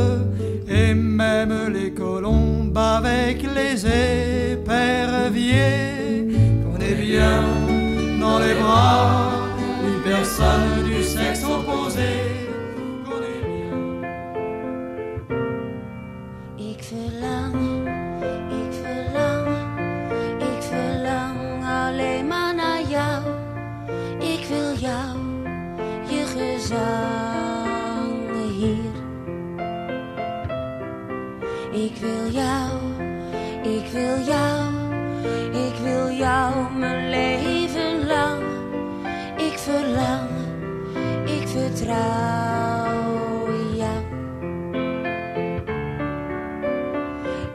et 0.67 0.93
même 0.93 1.53
les 1.73 1.91
colombes 1.91 2.77
avec 2.77 3.43
les 3.43 3.85
éperviers. 4.53 5.71
Qu'on 6.63 6.79
est 6.79 6.95
bien 6.95 7.41
dans 8.19 8.39
les 8.39 8.53
bras 8.53 9.31
d'une 9.83 10.01
personne 10.03 10.80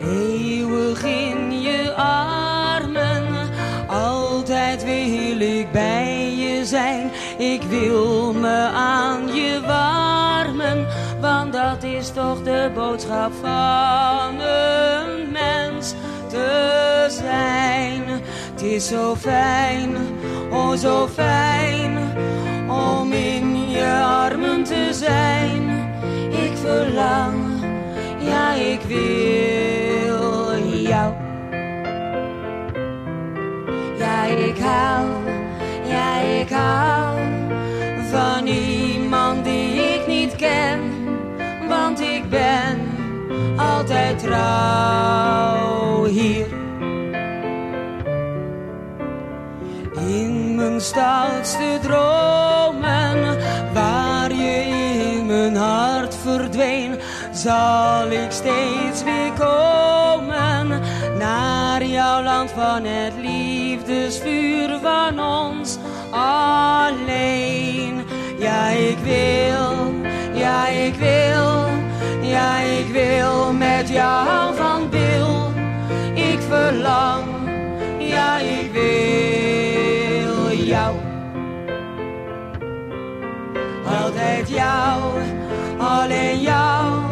Eeuwig 0.00 1.04
in 1.04 1.60
je 1.60 1.92
armen, 1.96 3.24
altijd 3.88 4.84
wil 4.84 5.40
ik 5.40 5.72
bij 5.72 6.34
je 6.36 6.64
zijn. 6.64 7.10
Ik 7.38 7.62
wil 7.62 8.32
me 8.32 8.68
aan 8.74 9.34
je 9.34 9.60
warmen, 9.66 10.86
want 11.20 11.52
dat 11.52 11.82
is 11.82 12.10
toch 12.10 12.42
de 12.42 12.70
boodschap 12.74 13.32
van 13.40 14.40
een 14.40 15.32
mens 15.32 15.94
te 16.28 17.06
zijn. 17.08 18.02
Het 18.52 18.62
is 18.62 18.88
zo 18.88 19.14
fijn, 19.14 19.96
oh 20.50 20.72
zo 20.72 21.08
fijn, 21.08 21.98
om 22.68 23.12
in 23.12 23.55
je 23.76 24.02
armen 24.02 24.64
te 24.64 24.88
zijn. 24.92 25.62
Ik 26.30 26.56
verlang, 26.56 27.34
ja 28.18 28.52
ik 28.52 28.80
wil 28.80 30.58
jou. 30.82 31.12
Ja 33.98 34.24
ik 34.24 34.58
hou, 34.58 35.06
ja 35.84 36.18
ik 36.20 36.50
hou 36.50 37.18
van 38.10 38.46
iemand 38.46 39.44
die 39.44 39.74
ik 39.74 40.06
niet 40.06 40.36
ken, 40.36 40.80
want 41.68 42.00
ik 42.00 42.30
ben 42.30 42.80
altijd 43.56 44.18
trouw 44.18 46.04
hier. 46.04 46.46
In 49.96 50.54
mijn 50.54 50.80
stoutste 50.80 51.78
dromen, 51.82 53.05
verdween, 56.26 56.98
zal 57.32 58.10
ik 58.10 58.30
steeds 58.30 59.02
weer 59.02 59.32
komen 59.38 60.80
naar 61.18 61.84
jouw 61.84 62.22
land 62.22 62.50
van 62.50 62.84
het 62.84 63.12
liefdesvuur 63.20 64.78
van 64.82 65.20
ons 65.20 65.78
alleen. 66.10 68.04
Ja, 68.38 68.68
ik 68.68 68.98
wil, 68.98 69.94
ja, 70.34 70.68
ik 70.68 70.94
wil, 70.94 71.64
ja, 72.20 72.58
ik 72.58 72.86
wil 72.92 73.52
met 73.52 73.88
jou 73.88 74.54
van 74.54 74.90
bil. 74.90 75.52
Ik 76.14 76.40
verlang, 76.48 77.24
ja, 77.98 78.38
ik 78.38 78.72
wil 78.72 80.52
jou. 80.52 81.06
met 84.46 84.48
jou, 84.48 85.12
alleen 85.86 86.40
jou. 86.40 87.02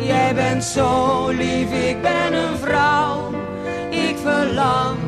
Jij 0.00 0.34
bent 0.34 0.64
zo 0.64 1.28
lief, 1.28 1.72
ik 1.72 2.02
ben 2.02 2.32
een 2.32 2.56
vrouw. 2.56 3.30
Ik 3.90 4.16
verlang, 4.16 4.98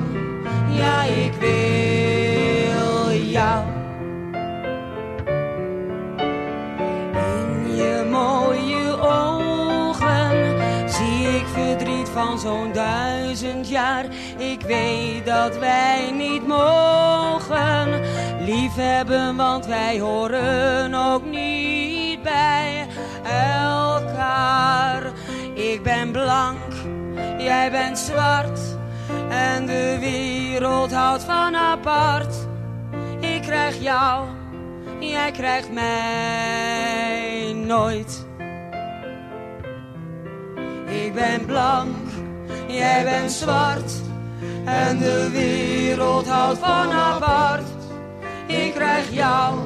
ja 0.71 1.03
ik 1.03 1.33
wil 1.41 3.13
jou. 3.13 3.65
In 7.15 7.77
je 7.77 8.07
mooie 8.11 9.01
ogen 9.01 10.59
zie 10.89 11.29
ik 11.29 11.47
verdriet 11.53 12.09
van 12.09 12.39
zo'n 12.39 12.73
duizend 12.73 13.69
jaar. 13.69 14.05
Ik 14.39 14.61
weet 14.61 15.27
dat 15.27 15.59
wij 15.59 16.11
niet 16.17 16.47
mogen 16.47 18.01
liefhebben, 18.41 19.37
want 19.37 19.67
wij 19.67 20.01
horen 20.01 20.95
ook 20.95 21.25
niet 21.25 21.84
elkaar. 23.53 25.03
Ik 25.55 25.83
ben 25.83 26.13
blank, 26.13 26.73
jij 27.39 27.71
bent 27.71 27.99
zwart 27.99 28.61
en 29.29 29.67
de 29.67 29.97
wereld 30.01 30.93
houdt 30.93 31.25
van 31.25 31.57
apart. 31.57 32.35
Ik 33.21 33.43
krijg 33.43 33.83
jou, 33.83 34.27
jij 34.99 35.31
krijgt 35.31 35.73
mij 35.73 37.53
nooit. 37.67 38.27
Ik 40.87 41.15
ben 41.15 41.45
blank, 41.47 41.97
jij 42.67 43.05
bent 43.05 43.33
zwart 43.33 43.93
en 44.65 44.99
de 44.99 45.31
wereld 45.31 46.29
houdt 46.29 46.59
van 46.59 46.93
apart. 46.93 47.69
Ik 48.47 48.75
krijg 48.75 49.11
jou, 49.11 49.59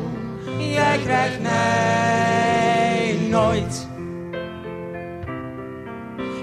jij 0.59 0.99
krijgt 0.99 1.41
mij 1.41 2.58
nooit. 3.39 3.87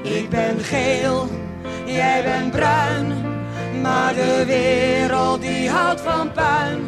Ik 0.03 0.29
ben 0.29 0.60
geel, 0.60 1.27
jij 1.86 2.23
bent 2.23 2.51
bruin, 2.51 3.08
maar 3.81 4.13
de 4.13 4.43
wereld 4.45 5.41
die 5.41 5.69
houdt 5.69 6.01
van 6.01 6.31
puin. 6.31 6.79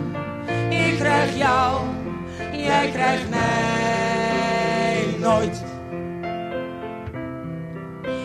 Ik 0.69 0.97
krijg 0.97 1.37
jou, 1.37 1.81
jij 2.51 2.89
krijgt 2.91 3.29
mij 3.29 5.05
nooit. 5.19 5.63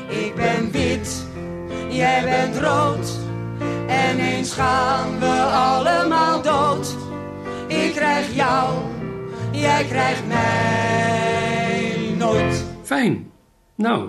Ik 0.09 0.35
ben 0.35 0.71
wit, 0.71 1.27
jij 1.89 2.23
bent 2.25 2.57
rood, 2.57 3.19
en 3.87 4.19
eens 4.19 4.53
gaan 4.53 5.19
we 5.19 5.43
allemaal 5.53 6.43
dood. 6.43 6.97
Ik 7.67 7.93
krijg 7.95 8.35
jou, 8.35 8.69
jij 9.51 9.85
krijgt 9.85 10.27
mij. 10.27 11.02
Fijn. 13.03 13.31
Nou, 13.75 14.09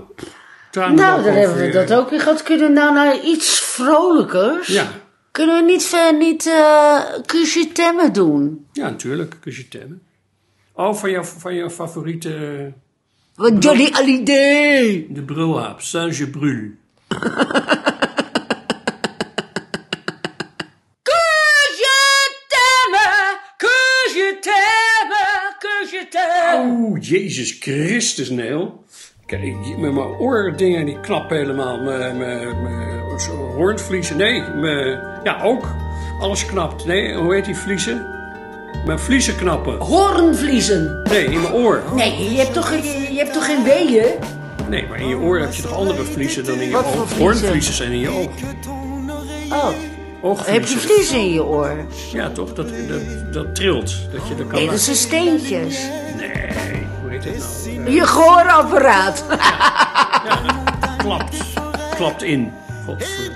Nou, 0.71 0.95
dan 0.95 1.23
hebben 1.23 1.57
we 1.57 1.69
dat 1.71 1.93
ook 1.93 2.09
weer 2.09 2.19
gehad. 2.21 2.43
Kunnen 2.43 2.67
we 2.67 2.73
nou 2.73 2.93
naar 2.93 3.19
iets 3.23 3.59
vrolijkers? 3.59 4.67
Ja. 4.67 4.87
Kunnen 5.31 5.55
we 5.55 5.71
niet, 5.71 6.15
niet 6.19 6.45
eh 6.47 6.99
kusje 7.25 7.71
temmen 7.71 8.13
doen? 8.13 8.67
Ja, 8.71 8.89
natuurlijk. 8.89 9.35
Kusje 9.39 9.67
temmen. 9.67 10.01
Oh, 10.73 10.93
van 10.93 11.11
jouw, 11.11 11.23
van 11.23 11.55
jouw 11.55 11.69
favoriete... 11.69 12.73
Wat 13.35 13.63
Johnny 13.63 13.89
Hallyday! 13.91 15.07
De 15.09 15.21
brulhaap. 15.21 15.81
Saint-Gebrul. 15.81 16.69
Jezus 27.07 27.57
Christus, 27.59 28.29
Neel. 28.29 28.83
Kijk, 29.25 29.41
met 29.77 29.93
mijn 29.93 30.07
oordingen 30.19 30.85
die 30.85 30.99
knappen 30.99 31.37
helemaal. 31.37 31.77
Mijn, 31.81 32.17
mijn, 32.17 32.61
mijn 32.63 33.19
zo 33.19 33.31
hoornvliezen. 33.31 34.17
Nee, 34.17 34.41
mijn, 34.55 34.99
ja, 35.23 35.41
ook. 35.43 35.65
Alles 36.19 36.45
knapt. 36.45 36.85
Nee, 36.85 37.15
hoe 37.15 37.33
heet 37.33 37.45
die 37.45 37.55
vliezen? 37.55 38.05
Mijn 38.85 38.99
vliezen 38.99 39.35
knappen. 39.35 39.77
Hoornvliezen. 39.77 41.01
Nee, 41.09 41.25
in 41.25 41.41
mijn 41.41 41.53
oor. 41.53 41.81
Nee, 41.95 42.31
je 42.31 42.37
hebt 42.39 42.53
toch, 42.53 42.67
geen- 42.67 43.13
je 43.13 43.17
hebt 43.19 43.33
toch 43.33 43.45
geen 43.45 43.63
weeën? 43.63 44.05
Nee, 44.69 44.85
maar 44.87 44.99
in 45.01 45.07
je 45.07 45.17
oor 45.17 45.39
heb 45.39 45.53
je 45.53 45.61
toch 45.61 45.73
andere 45.73 46.03
vliezen 46.03 46.45
dan 46.45 46.59
in 46.59 46.67
je 46.67 46.71
Wat 46.73 46.85
voor 46.85 46.91
oog? 47.01 47.07
vliezen? 47.07 47.23
Hoornvliezen 47.23 47.73
zijn 47.73 47.91
in 47.91 47.99
je 47.99 48.09
oog. 48.09 48.29
Oh, 49.49 49.69
Oogvliezen. 50.21 50.53
heb 50.53 50.65
je 50.69 50.77
vliezen 50.77 51.17
in 51.17 51.33
je 51.33 51.43
oor? 51.43 51.85
Ja, 52.13 52.29
toch? 52.29 52.53
Dat, 52.53 52.67
dat, 52.87 53.33
dat 53.33 53.55
trilt. 53.55 53.95
Dat 54.11 54.27
je 54.27 54.35
dat 54.35 54.47
kan 54.47 54.59
Nee, 54.59 54.69
dat 54.69 54.79
zijn 54.79 54.95
steentjes. 54.95 55.77
Nee, 56.17 56.31
heet 57.23 57.43
het 57.43 57.77
nou? 57.77 57.91
Je 57.91 58.07
gehoorapparaat. 58.07 59.25
Klapt. 61.03 61.35
Klapt 61.95 62.23
in. 62.23 62.53
Godverdomme. 62.85 63.33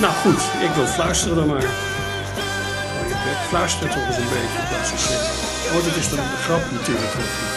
Nou 0.00 0.12
goed, 0.12 0.42
ik 0.60 0.70
wil 0.74 0.86
fluisteren 0.86 1.36
dan 1.36 1.46
maar. 1.46 1.56
Oh, 1.56 3.08
je 3.08 3.14
bek 3.24 3.36
fluistert 3.48 3.92
toch 3.92 4.06
eens 4.06 4.16
een 4.16 4.22
beetje 4.22 4.68
plaats 4.68 4.88
van 4.88 4.98
zeggen. 4.98 5.76
Oh, 5.76 5.84
dat 5.84 5.96
is 5.96 6.10
dan 6.10 6.18
een 6.18 6.36
grap 6.44 6.70
natuurlijk. 6.70 7.12
het. 7.12 7.50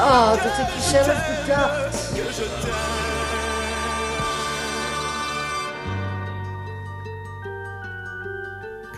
Oh, 0.00 0.30
dat 0.30 0.56
heb 0.56 0.68
je 0.74 0.80
zelf 0.80 1.44
bedacht. 1.44 2.08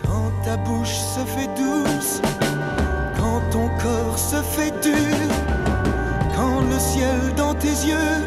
Quand 0.01 0.43
ta 0.43 0.57
bouche 0.57 0.93
se 0.93 1.25
fait 1.25 1.55
douce, 1.55 2.19
se 4.17 4.35
fait 4.41 4.73
dur, 4.81 4.95
quand 6.35 6.61
le 6.61 6.79
ciel 6.79 7.33
dans 7.35 7.53
tes 7.53 7.67
yeux 7.67 8.21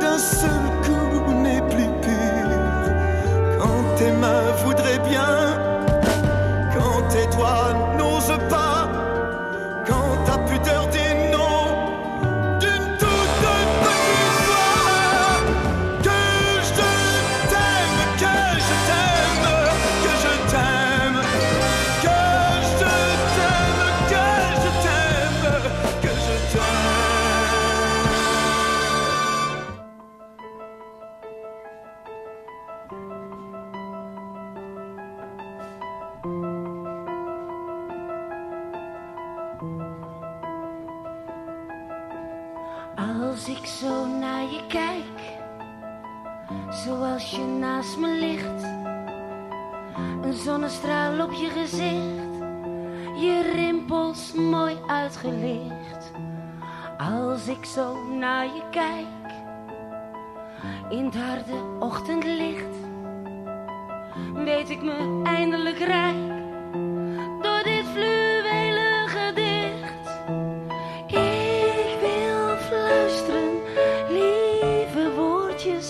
d'un 0.00 0.18
seul 0.18 0.50
coup 0.84 1.05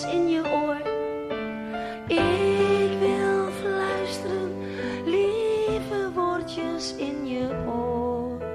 in 0.03 0.29
je 0.29 0.41
oor. 0.51 0.77
Ik 2.07 2.99
wil 2.99 3.51
fluisteren, 3.51 4.57
lieve 5.05 6.11
woordjes 6.13 6.95
in 6.95 7.27
je 7.27 7.63
oor. 7.67 8.45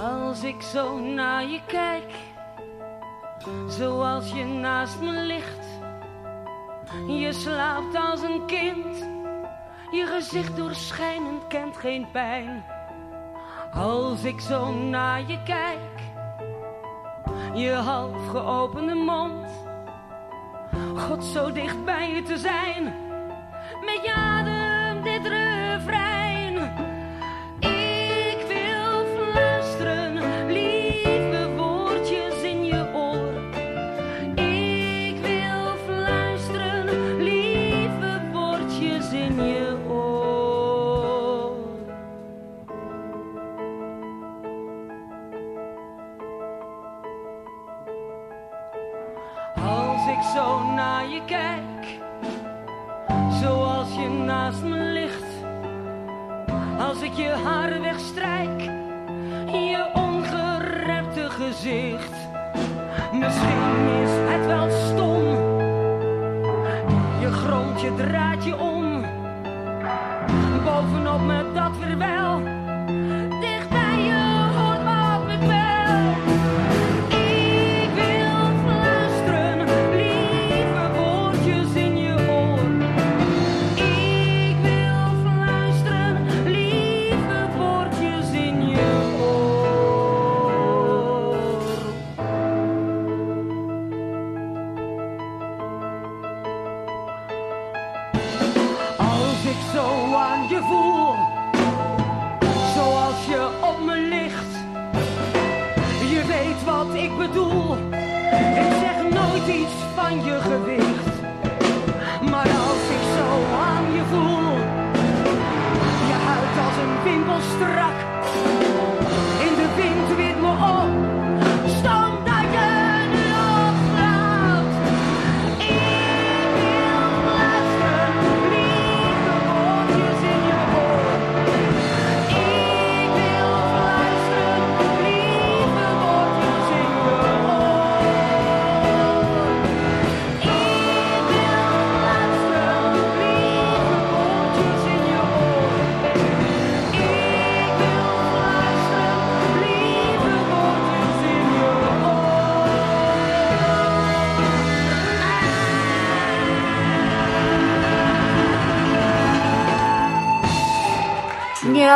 Als 0.00 0.42
ik 0.42 0.62
zo 0.62 0.98
naar 0.98 1.46
je 1.46 1.60
kijk, 1.66 2.12
zoals 3.68 4.32
je 4.32 4.44
naast 4.44 5.00
me 5.00 5.20
ligt. 5.20 5.66
Je 7.06 7.32
slaapt 7.32 7.96
als 7.96 8.22
een 8.22 8.46
kind, 8.46 9.15
je 9.90 10.06
gezicht 10.06 10.56
doorschijnend 10.56 11.46
kent 11.46 11.76
geen 11.76 12.06
pijn. 12.10 12.64
Als 13.72 14.24
ik 14.24 14.40
zo 14.40 14.72
naar 14.72 15.20
je 15.26 15.42
kijk, 15.42 16.00
je 17.54 17.70
half 17.70 18.28
geopende 18.28 18.94
mond, 18.94 19.50
God 20.96 21.24
zo 21.24 21.52
dicht 21.52 21.84
bij 21.84 22.10
je 22.10 22.22
te 22.22 22.38
zijn. 22.38 22.84
Met 23.80 24.00
je 24.02 24.14
adem 24.14 25.02
dit 25.02 25.26
refrein. 25.26 26.25
Grond, 67.96 68.00
je 68.00 68.02
draait 68.02 68.44
je 68.44 68.56
om. 68.56 69.04
Bovenop 70.64 71.20
me 71.26 71.52
dat 71.54 71.78
weer 71.78 71.96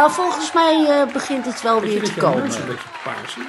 Ja, 0.00 0.10
volgens 0.10 0.52
mij 0.52 0.86
eh, 0.88 1.12
begint 1.12 1.44
het 1.44 1.62
wel 1.62 1.80
weer 1.80 1.90
te 1.90 1.94
je 1.94 2.00
neus 2.00 2.14
komen. 2.14 2.42
een 2.42 2.66
beetje 2.66 2.88
paars 3.04 3.36
is? 3.36 3.44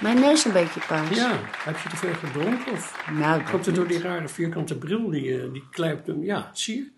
Mijn 0.00 0.20
neus 0.20 0.44
een 0.44 0.52
beetje 0.52 0.80
paars. 0.86 1.16
Ja, 1.16 1.38
heb 1.58 1.78
je 1.78 1.88
te 1.88 1.96
veel 1.96 2.14
gedronken? 2.14 2.72
Of 2.72 3.04
Nou, 3.12 3.42
komt 3.50 3.66
het 3.66 3.74
door 3.74 3.86
die 3.86 4.00
rare 4.00 4.28
vierkante 4.28 4.78
bril 4.78 5.10
die, 5.10 5.22
je- 5.24 5.50
die 5.52 5.64
knijpt 5.70 6.06
hem? 6.06 6.24
Ja, 6.24 6.50
zie 6.52 6.76
je? 6.76 6.88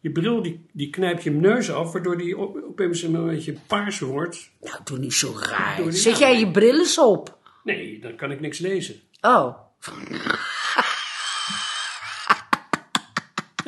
Je 0.00 0.10
bril 0.10 0.42
die, 0.42 0.66
die 0.72 0.90
knijpt 0.90 1.22
je 1.22 1.30
neus 1.30 1.70
af, 1.72 1.92
waardoor 1.92 2.16
die 2.16 2.38
op, 2.38 2.56
opeens 2.68 3.02
een 3.02 3.26
beetje 3.26 3.54
paars 3.66 3.98
wordt. 4.00 4.50
Nou, 4.60 4.76
doe 4.84 4.98
niet 4.98 5.14
zo 5.14 5.34
raar. 5.40 5.78
Zet 5.88 6.18
jij 6.18 6.38
je 6.38 6.50
bril 6.50 6.78
eens 6.78 6.98
op? 6.98 7.38
Nee, 7.64 7.98
dan 8.02 8.16
kan 8.16 8.30
ik 8.30 8.40
niks 8.40 8.58
lezen. 8.58 9.00
Oh. 9.20 9.54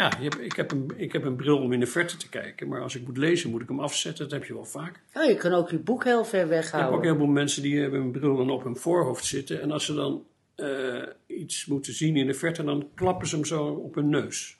Ja, 0.02 0.12
je 0.20 0.30
ik, 0.40 0.52
heb 0.56 0.70
een, 0.72 0.92
ik 0.96 1.12
heb 1.12 1.24
een 1.24 1.36
bril 1.36 1.58
om 1.58 1.72
in 1.72 1.80
de 1.80 1.86
verte 1.86 2.16
te 2.16 2.28
kijken, 2.28 2.68
maar 2.68 2.82
als 2.82 2.94
ik 2.94 3.06
moet 3.06 3.16
lezen 3.16 3.50
moet 3.50 3.62
ik 3.62 3.68
hem 3.68 3.80
afzetten. 3.80 4.28
Dat 4.28 4.38
heb 4.38 4.44
je 4.48 4.54
wel 4.54 4.64
vaak. 4.64 5.00
Oh, 5.14 5.24
je 5.24 5.36
kan 5.36 5.52
ook 5.52 5.70
je 5.70 5.78
boek 5.78 6.04
heel 6.04 6.24
ver 6.24 6.40
Ik 6.44 6.48
heb 6.48 6.58
ook 6.58 6.62
weghouden. 6.62 7.02
heel 7.02 7.16
veel 7.16 7.26
mensen 7.26 7.62
die 7.62 7.80
hebben 7.80 8.00
een 8.00 8.10
bril 8.10 8.36
dan 8.36 8.50
op 8.50 8.64
hun 8.64 8.76
voorhoofd 8.76 9.24
zitten. 9.24 9.62
En 9.62 9.70
als 9.70 9.84
ze 9.84 9.94
dan 9.94 10.22
eh, 10.54 10.66
iets 11.26 11.66
moeten 11.66 11.92
zien 11.92 12.16
in 12.16 12.26
de 12.26 12.34
verte, 12.34 12.64
dan 12.64 12.88
klappen 12.94 13.28
ze 13.28 13.34
hem 13.34 13.44
zo 13.44 13.64
op 13.64 13.94
hun 13.94 14.08
neus. 14.08 14.56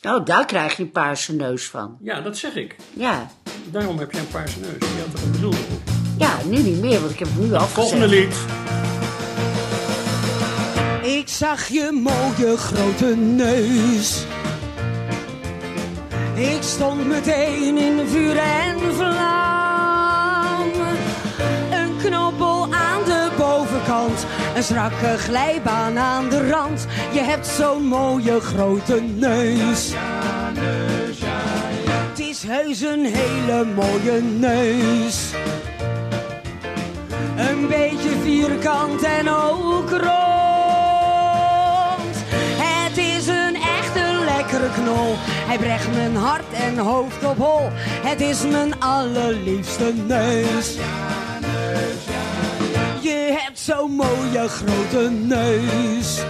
Nou, 0.00 0.24
daar 0.24 0.46
krijg 0.46 0.76
je 0.76 0.82
een 0.82 0.90
paarse 0.90 1.34
neus 1.34 1.68
van. 1.68 1.98
Ja, 2.00 2.20
dat 2.20 2.36
zeg 2.36 2.54
ik. 2.54 2.76
Ja. 2.92 3.30
Daarom 3.70 3.98
heb 3.98 4.12
jij 4.12 4.20
een 4.20 4.28
paarse 4.28 4.60
neus. 4.60 4.78
Je 4.78 5.02
had 5.06 5.10
toch 5.14 5.24
een 5.24 5.30
bril 5.30 5.48
op. 5.48 5.80
Ja, 6.18 6.44
nu 6.44 6.58
niet 6.58 6.80
meer, 6.80 7.00
want 7.00 7.12
ik 7.12 7.18
heb 7.18 7.28
het 7.28 7.38
nu 7.38 7.52
afgezet. 7.52 7.74
Volgende 7.74 8.08
lied. 8.08 8.36
Ik 11.18 11.28
zag 11.28 11.68
je 11.68 11.90
mooie 11.92 12.56
grote 12.56 13.16
neus. 13.16 14.26
Ik 16.34 16.62
stond 16.62 17.06
meteen 17.06 17.78
in 17.78 18.08
vuur 18.08 18.36
en 18.36 18.94
vlam. 18.94 20.70
Een 21.70 21.96
knobbel 21.96 22.62
aan 22.62 23.04
de 23.04 23.30
bovenkant, 23.36 24.26
een 24.54 24.62
strakke 24.62 25.18
glijbaan 25.18 25.98
aan 25.98 26.28
de 26.28 26.48
rand. 26.50 26.86
Je 27.12 27.20
hebt 27.20 27.46
zo'n 27.46 27.86
mooie 27.86 28.40
grote 28.40 29.00
neus. 29.00 29.92
Het 32.08 32.18
is 32.18 32.42
heus 32.42 32.80
een 32.80 33.04
hele 33.04 33.64
mooie 33.64 34.22
neus. 34.22 35.30
Een 37.36 37.68
beetje 37.68 38.10
vierkant 38.22 39.02
en 39.02 39.28
ook 39.28 39.90
rond. 39.90 40.21
Hij 45.52 45.58
brecht 45.58 45.94
mijn 45.94 46.16
hart 46.16 46.52
en 46.52 46.78
hoofd 46.78 47.24
op 47.24 47.36
hol. 47.36 47.68
Het 48.02 48.20
is 48.20 48.46
mijn 48.46 48.80
allerliefste 48.80 49.92
neus. 50.06 50.76
Je 53.00 53.38
hebt 53.40 53.58
zo'n 53.58 53.90
mooie 53.90 54.48
grote 54.48 55.10
neus. 55.10 56.20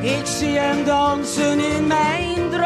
Ik 0.00 0.26
zie 0.26 0.58
hem 0.58 0.84
dansen 0.84 1.74
in 1.76 1.86
mijn 1.86 2.50
droom. 2.50 2.64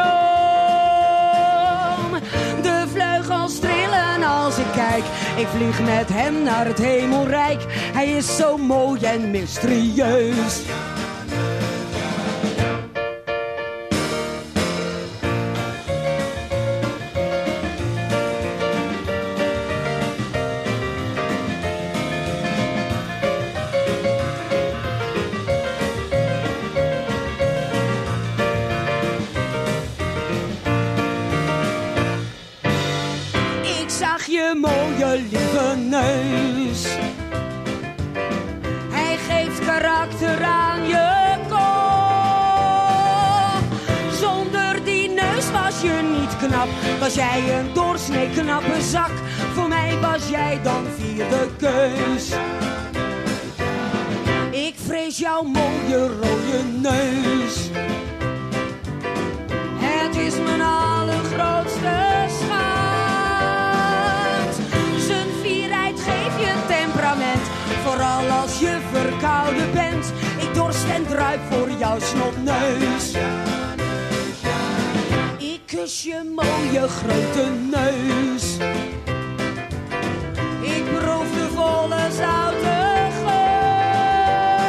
De 2.61 2.85
vleugels 2.91 3.59
trillen 3.59 4.23
als 4.23 4.57
ik 4.57 4.71
kijk. 4.75 5.03
Ik 5.35 5.47
vlieg 5.47 5.79
met 5.79 6.09
hem 6.09 6.43
naar 6.43 6.65
het 6.65 6.77
hemelrijk. 6.77 7.65
Hij 7.93 8.09
is 8.09 8.35
zo 8.35 8.57
mooi 8.57 9.01
en 9.01 9.31
mysterieus. 9.31 10.61
En 70.99 71.05
druip 71.05 71.39
voor 71.49 71.69
jouw 71.79 71.99
snotneus. 71.99 73.11
Ik 75.37 75.61
kus 75.65 76.03
je 76.03 76.33
mooie 76.35 76.87
grote 76.87 77.47
neus. 77.71 78.57
Ik 80.61 80.83
proef 80.99 81.33
de 81.33 81.47
volle 81.55 82.11
zoute 82.11 83.07
geur. 83.23 84.59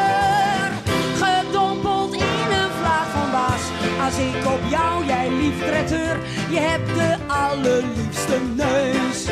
Gedompeld 1.22 2.14
in 2.14 2.50
een 2.60 2.70
vlaag 2.80 3.10
van 3.12 3.30
waas. 3.30 3.62
Als 4.04 4.16
ik 4.18 4.46
op 4.46 4.60
jou, 4.70 5.06
jij 5.06 5.30
lief 5.30 5.58
traiteur. 5.66 6.18
Je 6.50 6.58
hebt 6.58 6.94
de 6.94 7.16
allerliefste 7.26 8.38
neus. 8.56 9.28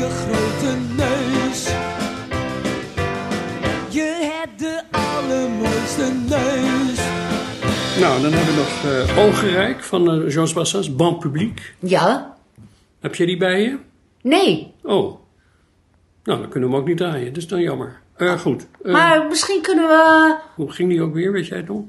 Je 0.00 0.08
grote 0.08 0.76
neus. 0.96 1.64
Je 3.94 4.30
hebt 4.32 4.58
de 4.58 4.82
allermooiste 4.90 6.12
neus. 6.28 6.98
Nou, 8.00 8.22
dan 8.22 8.32
hebben 8.32 8.54
we 8.54 8.60
nog 8.60 8.84
eh 8.84 9.26
Ogenrijk 9.26 9.82
van 9.82 10.10
eh, 10.10 10.32
Jean 10.32 10.48
Bassas, 10.54 10.96
Ban 10.96 11.18
Public. 11.18 11.74
Ja? 11.78 12.36
Heb 13.00 13.14
jij 13.14 13.26
die 13.26 13.36
bij 13.36 13.60
je? 13.62 13.78
Nee. 14.22 14.74
Oh. 14.82 15.18
Nou, 16.24 16.40
dan 16.40 16.48
kunnen 16.48 16.68
we 16.68 16.74
hem 16.74 16.82
ook 16.84 16.88
niet 16.88 16.96
draaien. 16.96 17.26
Dat 17.26 17.36
is 17.36 17.48
dan 17.48 17.60
jammer. 17.60 18.00
Eh, 18.16 18.38
goed. 18.38 18.66
Eh, 18.82 18.92
Maar 18.92 19.26
misschien 19.26 19.62
kunnen 19.62 19.86
we... 19.88 20.36
Hoe 20.54 20.72
ging 20.72 20.88
die 20.90 21.02
ook 21.02 21.14
weer, 21.14 21.32
weet 21.32 21.46
jij 21.46 21.56
het 21.58 21.68
nog? 21.68 21.84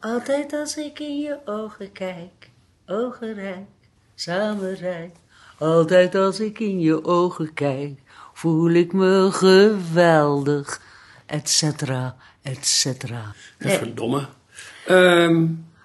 Altijd 0.00 0.52
als 0.52 0.76
ik 0.76 0.98
in 0.98 1.18
je 1.18 1.36
ogen 1.44 1.92
kijk, 1.92 2.50
ogen 2.86 3.34
rijk, 3.34 3.66
samen 4.14 4.74
rijk. 4.74 5.14
Altijd 5.60 6.14
als 6.14 6.40
ik 6.40 6.58
in 6.58 6.80
je 6.80 7.04
ogen 7.04 7.54
kijk, 7.54 7.98
voel 8.32 8.70
ik 8.70 8.92
me 8.92 9.28
geweldig, 9.32 10.80
et 11.26 11.48
cetera, 11.48 12.16
et 12.42 12.66
cetera. 12.66 13.34
Verdomme. 13.58 14.26
Ehm 14.86 15.44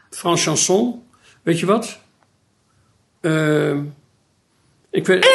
Frans 0.09 0.43
Chanson. 0.43 1.03
Weet 1.43 1.59
je 1.59 1.65
wat? 1.65 1.99
Ehm 3.21 3.83
ik 4.91 5.05
weet... 5.07 5.23
Hé, 5.23 5.29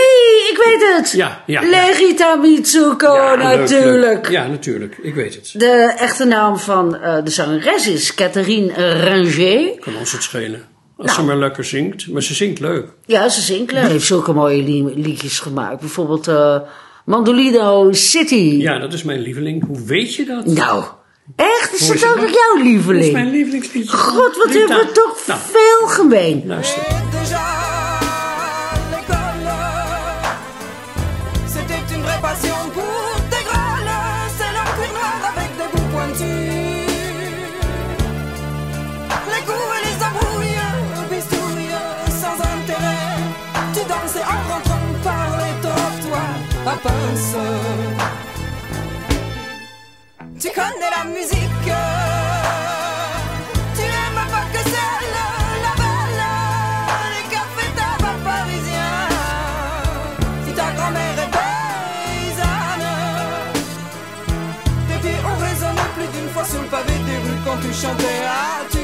ik 0.53 0.63
weet 0.65 0.97
het! 0.97 1.11
Ja, 1.11 1.43
ja. 1.47 1.61
Legita 1.63 2.35
Mitsuko, 2.35 3.15
Ja, 3.15 3.35
natuurlijk. 3.35 4.25
leuk. 4.25 4.29
Ja, 4.29 4.47
natuurlijk. 4.47 4.99
Ik 5.03 5.15
weet 5.15 5.35
het. 5.35 5.53
De 5.57 5.95
echte 5.99 6.25
naam 6.25 6.59
van 6.59 6.97
eh, 6.97 7.25
de 7.25 7.31
zangeres 7.31 7.89
is 7.89 8.15
Catherine 8.15 8.73
Ranger. 9.05 9.79
Kan 9.79 9.97
ons 9.97 10.13
het 10.13 10.23
schelen. 10.23 10.69
Als 11.01 11.07
Nou. 11.11 11.21
ze 11.21 11.27
maar 11.27 11.37
lekker 11.37 11.65
zingt. 11.65 12.09
Maar 12.09 12.23
ze 12.23 12.35
zingt 12.35 12.61
leuk. 12.61 12.87
Ja, 13.07 13.29
ze 13.29 13.41
zingt 13.41 13.73
leuk. 13.73 13.85
Ze 13.85 13.91
heeft 13.91 14.07
zulke 14.07 14.33
mooie 14.33 14.63
li- 14.63 14.93
liedjes 15.03 15.39
gemaakt. 15.39 15.81
Bijvoorbeeld 15.81 16.29
eh, 16.29 16.57
Mandolino 17.05 17.89
City. 17.93 18.35
Ja, 18.59 18.79
dat 18.79 18.93
is 18.93 19.03
mijn 19.03 19.21
lieveling. 19.21 19.67
Hoe 19.67 19.85
weet 19.85 20.15
je 20.15 20.25
dat? 20.25 20.47
Nou, 20.47 20.85
echt? 21.37 21.73
Is 21.75 21.87
dat 21.89 22.01
het 22.01 22.11
ook 22.11 22.17
dan? 22.21 22.31
jouw 22.31 22.63
lieveling? 22.63 22.99
Dat 22.99 23.07
is 23.07 23.13
mijn 23.13 23.31
lievelingsliedje. 23.31 23.97
God, 23.97 24.37
wat 24.37 24.47
Rita. 24.47 24.59
hebben 24.59 24.87
we 24.87 24.93
toch 24.93 25.27
Nou. 25.27 25.41
veel 25.53 25.89
gemeen. 25.89 26.43
Luister. 26.47 26.83
La 50.97 51.05
musique. 51.05 51.73
Tu 53.75 53.83
n'aimes 53.83 54.27
pas 54.35 54.47
que 54.53 54.63
celle, 54.73 55.17
la 55.65 55.73
belle, 55.81 56.25
les 57.15 57.27
cafés 57.33 57.73
tabac 57.77 58.19
parisiens. 58.25 59.09
Si 60.47 60.53
ta 60.53 60.69
grand-mère 60.73 61.19
est 61.25 61.33
paysanne, 61.39 62.89
tes 64.89 64.99
pieds 65.03 65.21
ont 65.25 65.39
plus 65.97 66.09
d'une 66.19 66.31
fois 66.31 66.45
sur 66.45 66.61
le 66.61 66.69
pavé 66.69 66.95
des 67.07 67.19
rues 67.25 67.41
quand 67.45 67.59
tu 67.63 67.73
chantais 67.73 68.80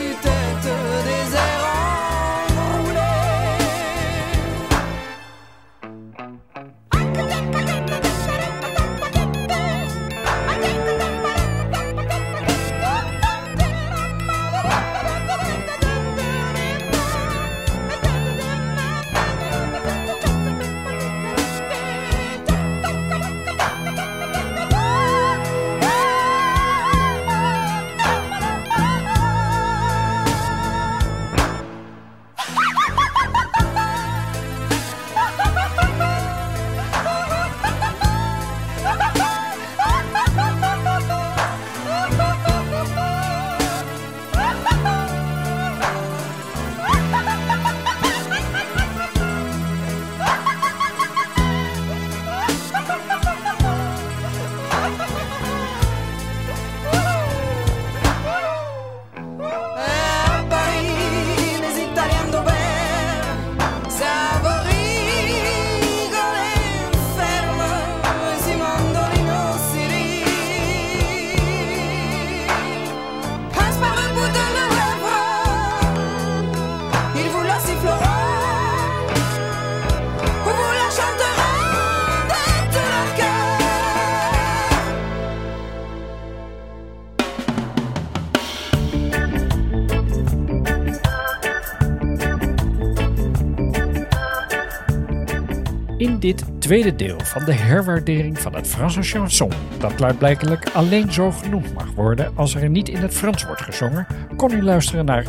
tweede 96.66 96.96
deel 96.96 97.18
van 97.24 97.44
de 97.44 97.52
herwaardering 97.52 98.38
van 98.38 98.54
het 98.54 98.66
Franse 98.66 99.02
chanson, 99.02 99.50
dat 99.78 99.94
klaarblijkelijk 99.94 100.68
alleen 100.72 101.12
zo 101.12 101.30
genoemd 101.30 101.74
mag 101.74 101.92
worden 101.94 102.32
als 102.36 102.54
er 102.54 102.68
niet 102.68 102.88
in 102.88 102.96
het 102.96 103.14
Frans 103.14 103.44
wordt 103.44 103.60
gezongen, 103.60 104.06
kon 104.36 104.52
u 104.52 104.62
luisteren 104.62 105.04
naar 105.04 105.24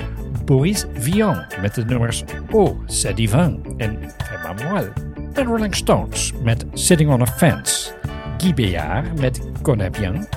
Boris 0.46 0.86
Vian 0.94 1.46
met 1.62 1.76
de 1.76 1.86
nummers 1.86 2.24
Oh, 2.52 2.80
c'est 2.86 3.16
divin 3.16 3.64
en 3.78 4.00
Fais-moi 4.18 4.70
moelle. 4.70 4.94
En 5.34 5.46
Rolling 5.46 5.76
Stones 5.76 6.34
met 6.44 6.66
Sitting 6.74 7.12
on 7.12 7.22
a 7.22 7.28
Fence. 7.28 7.92
Guy 8.38 8.54
Béard 8.54 9.20
met 9.20 9.42
Connais 9.62 10.00
bien. 10.00 10.28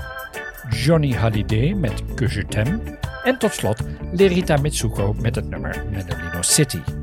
Johnny 0.71 1.13
Hallyday 1.13 1.75
met 1.75 2.03
Que 2.15 2.35
je 2.35 2.47
t'aime. 2.47 2.81
En 3.25 3.39
tot 3.39 3.53
slot 3.53 3.81
Lerita 4.13 4.57
Mitsuko 4.57 5.15
met 5.21 5.35
het 5.35 5.49
nummer 5.49 5.85
Medellino 5.91 6.43
City. 6.43 7.00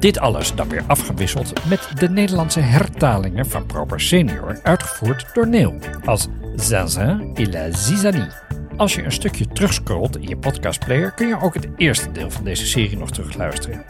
Dit 0.00 0.18
alles 0.18 0.54
dan 0.54 0.68
weer 0.68 0.82
afgewisseld 0.86 1.52
met 1.68 1.88
de 1.94 2.08
Nederlandse 2.08 2.60
hertalingen 2.60 3.46
van 3.46 3.66
Proper 3.66 4.00
Senior, 4.00 4.60
uitgevoerd 4.62 5.26
door 5.34 5.48
Neil 5.48 5.74
als 6.04 6.28
Zinzin 6.56 7.30
et 7.34 7.52
la 7.52 7.72
Zizanie. 7.72 8.28
Als 8.76 8.94
je 8.94 9.02
een 9.02 9.12
stukje 9.12 9.46
terugscrollt 9.46 10.16
in 10.16 10.28
je 10.28 10.36
podcastplayer 10.36 11.12
kun 11.12 11.28
je 11.28 11.40
ook 11.40 11.54
het 11.54 11.68
eerste 11.76 12.12
deel 12.12 12.30
van 12.30 12.44
deze 12.44 12.66
serie 12.66 12.96
nog 12.96 13.10
terugluisteren. 13.10 13.84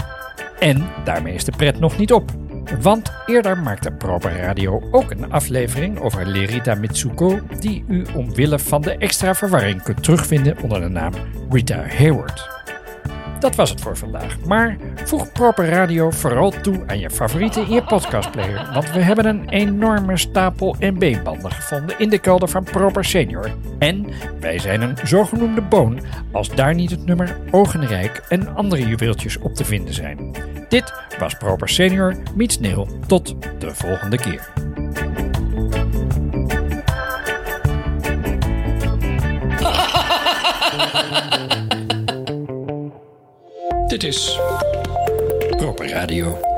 En 0.58 0.88
daarmee 1.04 1.34
is 1.34 1.44
de 1.44 1.52
pret 1.56 1.80
nog 1.80 1.98
niet 1.98 2.12
op. 2.12 2.30
Want 2.80 3.12
eerder 3.26 3.58
maakte 3.58 3.90
Proper 3.90 4.36
Radio 4.36 4.82
ook 4.90 5.10
een 5.10 5.32
aflevering 5.32 5.98
over 5.98 6.26
Lerita 6.26 6.74
Mitsuko, 6.74 7.38
die 7.58 7.84
u 7.88 8.06
omwille 8.14 8.58
van 8.58 8.80
de 8.82 8.96
extra 8.96 9.34
verwarring 9.34 9.82
kunt 9.82 10.02
terugvinden 10.02 10.58
onder 10.62 10.80
de 10.80 10.88
naam 10.88 11.12
Rita 11.50 11.86
Hayward. 11.86 12.59
Dat 13.40 13.54
was 13.54 13.70
het 13.70 13.80
voor 13.80 13.96
vandaag. 13.96 14.38
Maar 14.46 14.76
voeg 15.04 15.32
Proper 15.32 15.68
Radio 15.68 16.10
vooral 16.10 16.50
toe 16.50 16.82
aan 16.86 16.98
je 16.98 17.10
favorieten 17.10 17.66
in 17.66 17.72
je 17.72 17.82
podcastplayer. 17.82 18.70
Want 18.72 18.92
we 18.92 19.00
hebben 19.00 19.26
een 19.26 19.48
enorme 19.48 20.18
stapel 20.18 20.76
MB-banden 20.80 21.50
gevonden 21.50 21.98
in 21.98 22.08
de 22.08 22.18
kelder 22.18 22.48
van 22.48 22.64
Proper 22.64 23.04
Senior. 23.04 23.50
En 23.78 24.06
wij 24.40 24.58
zijn 24.58 24.80
een 24.80 24.96
zogenoemde 25.04 25.60
boon 25.60 26.00
als 26.32 26.48
daar 26.48 26.74
niet 26.74 26.90
het 26.90 27.06
nummer 27.06 27.36
Ogenrijk 27.50 28.22
en 28.28 28.54
andere 28.54 28.88
juweeltjes 28.88 29.38
op 29.38 29.54
te 29.54 29.64
vinden 29.64 29.94
zijn. 29.94 30.34
Dit 30.68 30.92
was 31.18 31.34
Proper 31.34 31.68
Senior 31.68 32.16
meets 32.34 32.58
Neil. 32.60 32.88
Tot 33.06 33.34
de 33.58 33.74
volgende 33.74 34.16
keer. 34.16 34.48
Dit 43.90 44.04
is 44.04 44.38
Proper 45.56 45.88
Radio. 45.88 46.49